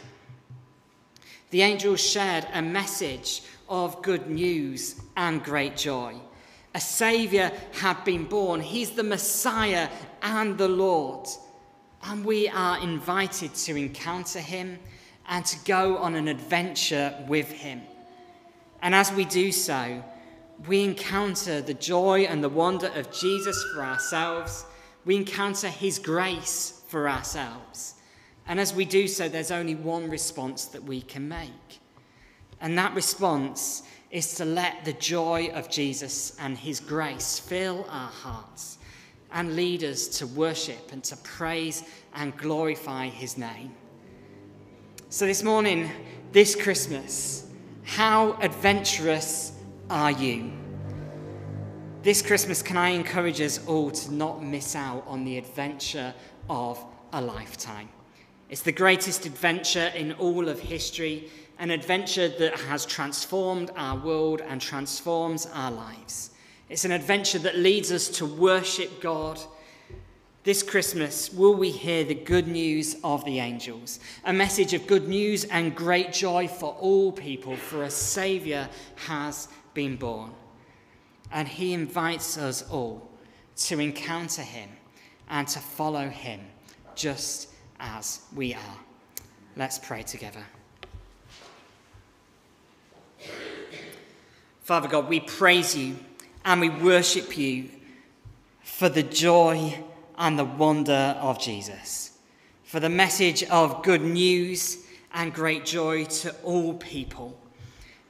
The 1.50 1.62
angels 1.62 2.00
shared 2.00 2.48
a 2.52 2.62
message 2.62 3.42
of 3.68 4.02
good 4.02 4.28
news 4.28 5.00
and 5.16 5.40
great 5.44 5.76
joy. 5.76 6.16
A 6.74 6.80
Saviour 6.80 7.52
had 7.74 8.04
been 8.04 8.24
born, 8.24 8.60
He's 8.60 8.90
the 8.90 9.04
Messiah 9.04 9.88
and 10.20 10.58
the 10.58 10.66
Lord. 10.66 11.28
And 12.08 12.24
we 12.24 12.48
are 12.48 12.80
invited 12.80 13.54
to 13.54 13.74
encounter 13.74 14.38
him 14.38 14.78
and 15.28 15.44
to 15.46 15.58
go 15.64 15.96
on 15.96 16.14
an 16.14 16.28
adventure 16.28 17.12
with 17.26 17.50
him. 17.50 17.82
And 18.80 18.94
as 18.94 19.12
we 19.12 19.24
do 19.24 19.50
so, 19.50 20.04
we 20.68 20.84
encounter 20.84 21.60
the 21.60 21.74
joy 21.74 22.20
and 22.20 22.44
the 22.44 22.48
wonder 22.48 22.92
of 22.94 23.10
Jesus 23.10 23.60
for 23.74 23.82
ourselves. 23.82 24.64
We 25.04 25.16
encounter 25.16 25.68
his 25.68 25.98
grace 25.98 26.80
for 26.86 27.08
ourselves. 27.08 27.94
And 28.46 28.60
as 28.60 28.72
we 28.72 28.84
do 28.84 29.08
so, 29.08 29.28
there's 29.28 29.50
only 29.50 29.74
one 29.74 30.08
response 30.08 30.66
that 30.66 30.84
we 30.84 31.00
can 31.00 31.28
make. 31.28 31.80
And 32.60 32.78
that 32.78 32.94
response 32.94 33.82
is 34.12 34.34
to 34.36 34.44
let 34.44 34.84
the 34.84 34.92
joy 34.92 35.48
of 35.52 35.68
Jesus 35.68 36.36
and 36.38 36.56
his 36.56 36.78
grace 36.78 37.40
fill 37.40 37.84
our 37.90 38.10
hearts 38.10 38.78
and 39.36 39.54
lead 39.54 39.84
us 39.84 40.08
to 40.08 40.26
worship 40.28 40.92
and 40.92 41.04
to 41.04 41.14
praise 41.18 41.84
and 42.14 42.34
glorify 42.38 43.06
his 43.06 43.36
name. 43.36 43.70
So, 45.10 45.26
this 45.26 45.42
morning, 45.42 45.90
this 46.32 46.56
Christmas, 46.56 47.46
how 47.84 48.32
adventurous 48.40 49.52
are 49.90 50.10
you? 50.10 50.52
This 52.02 52.22
Christmas, 52.22 52.62
can 52.62 52.78
I 52.78 52.88
encourage 52.90 53.42
us 53.42 53.64
all 53.66 53.90
to 53.90 54.14
not 54.14 54.42
miss 54.42 54.74
out 54.74 55.04
on 55.06 55.26
the 55.26 55.36
adventure 55.36 56.14
of 56.48 56.82
a 57.12 57.20
lifetime? 57.20 57.90
It's 58.48 58.62
the 58.62 58.72
greatest 58.72 59.26
adventure 59.26 59.92
in 59.94 60.12
all 60.12 60.48
of 60.48 60.58
history, 60.58 61.30
an 61.58 61.70
adventure 61.70 62.28
that 62.28 62.58
has 62.60 62.86
transformed 62.86 63.70
our 63.76 63.98
world 63.98 64.40
and 64.40 64.62
transforms 64.62 65.46
our 65.52 65.70
lives. 65.70 66.30
It's 66.68 66.84
an 66.84 66.90
adventure 66.90 67.38
that 67.40 67.56
leads 67.56 67.92
us 67.92 68.08
to 68.18 68.26
worship 68.26 69.00
God. 69.00 69.38
This 70.42 70.62
Christmas, 70.62 71.32
will 71.32 71.54
we 71.54 71.70
hear 71.70 72.02
the 72.04 72.14
good 72.14 72.48
news 72.48 72.96
of 73.04 73.24
the 73.24 73.38
angels? 73.38 74.00
A 74.24 74.32
message 74.32 74.74
of 74.74 74.86
good 74.86 75.08
news 75.08 75.44
and 75.44 75.76
great 75.76 76.12
joy 76.12 76.48
for 76.48 76.74
all 76.80 77.12
people, 77.12 77.56
for 77.56 77.84
a 77.84 77.90
Saviour 77.90 78.68
has 79.06 79.48
been 79.74 79.96
born. 79.96 80.32
And 81.30 81.46
He 81.46 81.72
invites 81.72 82.36
us 82.36 82.68
all 82.68 83.08
to 83.56 83.78
encounter 83.78 84.42
Him 84.42 84.70
and 85.28 85.46
to 85.48 85.60
follow 85.60 86.08
Him 86.08 86.40
just 86.96 87.48
as 87.78 88.22
we 88.34 88.54
are. 88.54 88.78
Let's 89.56 89.78
pray 89.78 90.02
together. 90.02 90.44
Father 94.62 94.88
God, 94.88 95.08
we 95.08 95.20
praise 95.20 95.76
you 95.76 95.96
and 96.46 96.60
we 96.60 96.68
worship 96.68 97.36
you 97.36 97.68
for 98.62 98.88
the 98.88 99.02
joy 99.02 99.76
and 100.16 100.38
the 100.38 100.44
wonder 100.44 101.16
of 101.20 101.40
Jesus, 101.40 102.12
for 102.62 102.78
the 102.78 102.88
message 102.88 103.42
of 103.44 103.82
good 103.82 104.00
news 104.00 104.78
and 105.12 105.34
great 105.34 105.66
joy 105.66 106.04
to 106.04 106.32
all 106.44 106.74
people 106.74 107.36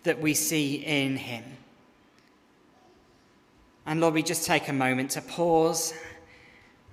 that 0.03 0.20
we 0.20 0.35
see 0.35 0.77
in 0.85 1.16
him. 1.16 1.44
And 3.87 4.01
Lord, 4.01 4.12
we 4.12 4.22
just 4.22 4.46
take 4.46 4.68
a 4.68 4.72
moment 4.72 5.12
to 5.12 5.22
pause 5.22 5.94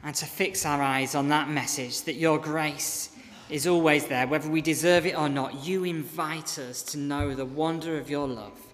and 0.01 0.15
to 0.15 0.25
fix 0.25 0.65
our 0.65 0.81
eyes 0.81 1.13
on 1.13 1.27
that 1.27 1.49
message 1.49 2.03
that 2.03 2.15
your 2.15 2.39
grace 2.39 3.09
is 3.49 3.67
always 3.67 4.07
there, 4.07 4.27
whether 4.27 4.49
we 4.49 4.61
deserve 4.61 5.05
it 5.05 5.17
or 5.17 5.27
not. 5.27 5.65
You 5.65 5.83
invite 5.83 6.57
us 6.57 6.81
to 6.83 6.97
know 6.97 7.35
the 7.35 7.45
wonder 7.45 7.97
of 7.97 8.09
your 8.09 8.29
love 8.29 8.72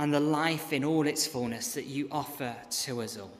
and 0.00 0.14
the 0.14 0.18
life 0.18 0.72
in 0.72 0.82
all 0.82 1.06
its 1.06 1.26
fullness 1.26 1.74
that 1.74 1.84
you 1.84 2.08
offer 2.10 2.56
to 2.70 3.02
us 3.02 3.18
all. 3.18 3.30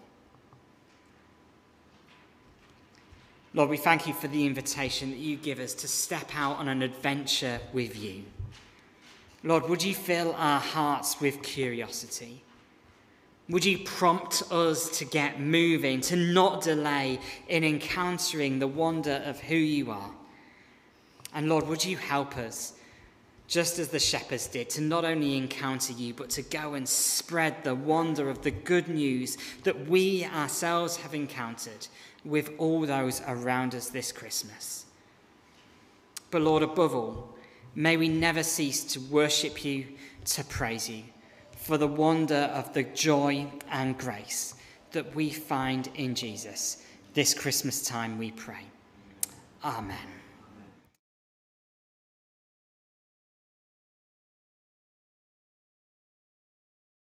Lord, 3.55 3.71
we 3.71 3.79
thank 3.79 4.07
you 4.07 4.13
for 4.13 4.29
the 4.29 4.45
invitation 4.45 5.11
that 5.11 5.17
you 5.17 5.39
give 5.39 5.59
us 5.59 5.73
to 5.73 5.89
step 5.89 6.37
out 6.37 6.59
on 6.59 6.69
an 6.69 6.83
adventure 6.83 7.61
with 7.73 7.99
you. 7.99 8.25
Lord, 9.43 9.71
would 9.71 9.83
you 9.83 9.95
fill 9.95 10.35
our 10.37 10.61
hearts 10.61 11.19
with 11.19 11.43
curiosity? 11.43 12.43
Would 13.49 13.65
you 13.65 13.79
prompt 13.79 14.43
us 14.53 14.99
to 14.99 15.07
get 15.07 15.41
moving, 15.41 16.03
to 16.03 16.17
not 16.17 16.63
delay 16.63 17.21
in 17.49 17.65
encountering 17.65 18.59
the 18.59 18.69
wonder 18.69 19.23
of 19.25 19.41
who 19.41 19.57
you 19.57 19.91
are? 19.91 20.11
And 21.33 21.49
Lord, 21.49 21.67
would 21.69 21.87
you 21.87 21.97
help 21.97 22.37
us, 22.37 22.75
just 23.51 23.81
as 23.81 23.89
the 23.89 23.99
shepherds 23.99 24.47
did, 24.47 24.71
to 24.71 24.81
not 24.81 25.05
only 25.05 25.37
encounter 25.37 25.93
you, 25.93 26.15
but 26.15 26.31
to 26.31 26.41
go 26.41 26.75
and 26.75 26.89
spread 26.89 27.65
the 27.65 27.75
wonder 27.75 28.31
of 28.31 28.43
the 28.43 28.51
good 28.53 28.87
news 28.87 29.37
that 29.65 29.89
we 29.89 30.25
ourselves 30.25 30.97
have 30.97 31.15
encountered 31.15 31.89
with 32.25 32.53
all 32.59 32.87
those 32.87 33.21
around 33.27 33.75
us 33.75 33.89
this 33.89 34.13
Christmas? 34.13 34.87
But 36.31 36.43
Lord, 36.43 36.63
above 36.63 36.95
all, 36.95 37.35
may 37.75 37.97
we 37.97 38.09
never 38.09 38.45
cease 38.45 38.85
to 38.85 39.01
worship 39.01 39.65
you, 39.65 39.89
to 40.27 40.45
praise 40.45 40.89
you 40.89 41.03
for 41.57 41.77
the 41.77 41.89
wonder 41.89 42.53
of 42.55 42.73
the 42.73 42.85
joy 42.85 43.51
and 43.69 43.99
grace 43.99 44.55
that 44.93 45.13
we 45.17 45.29
find 45.29 45.91
in 45.97 46.15
Jesus 46.15 46.85
this 47.15 47.35
Christmas 47.35 47.83
time, 47.83 48.17
we 48.17 48.31
pray. 48.31 48.63
Amen. 49.65 50.20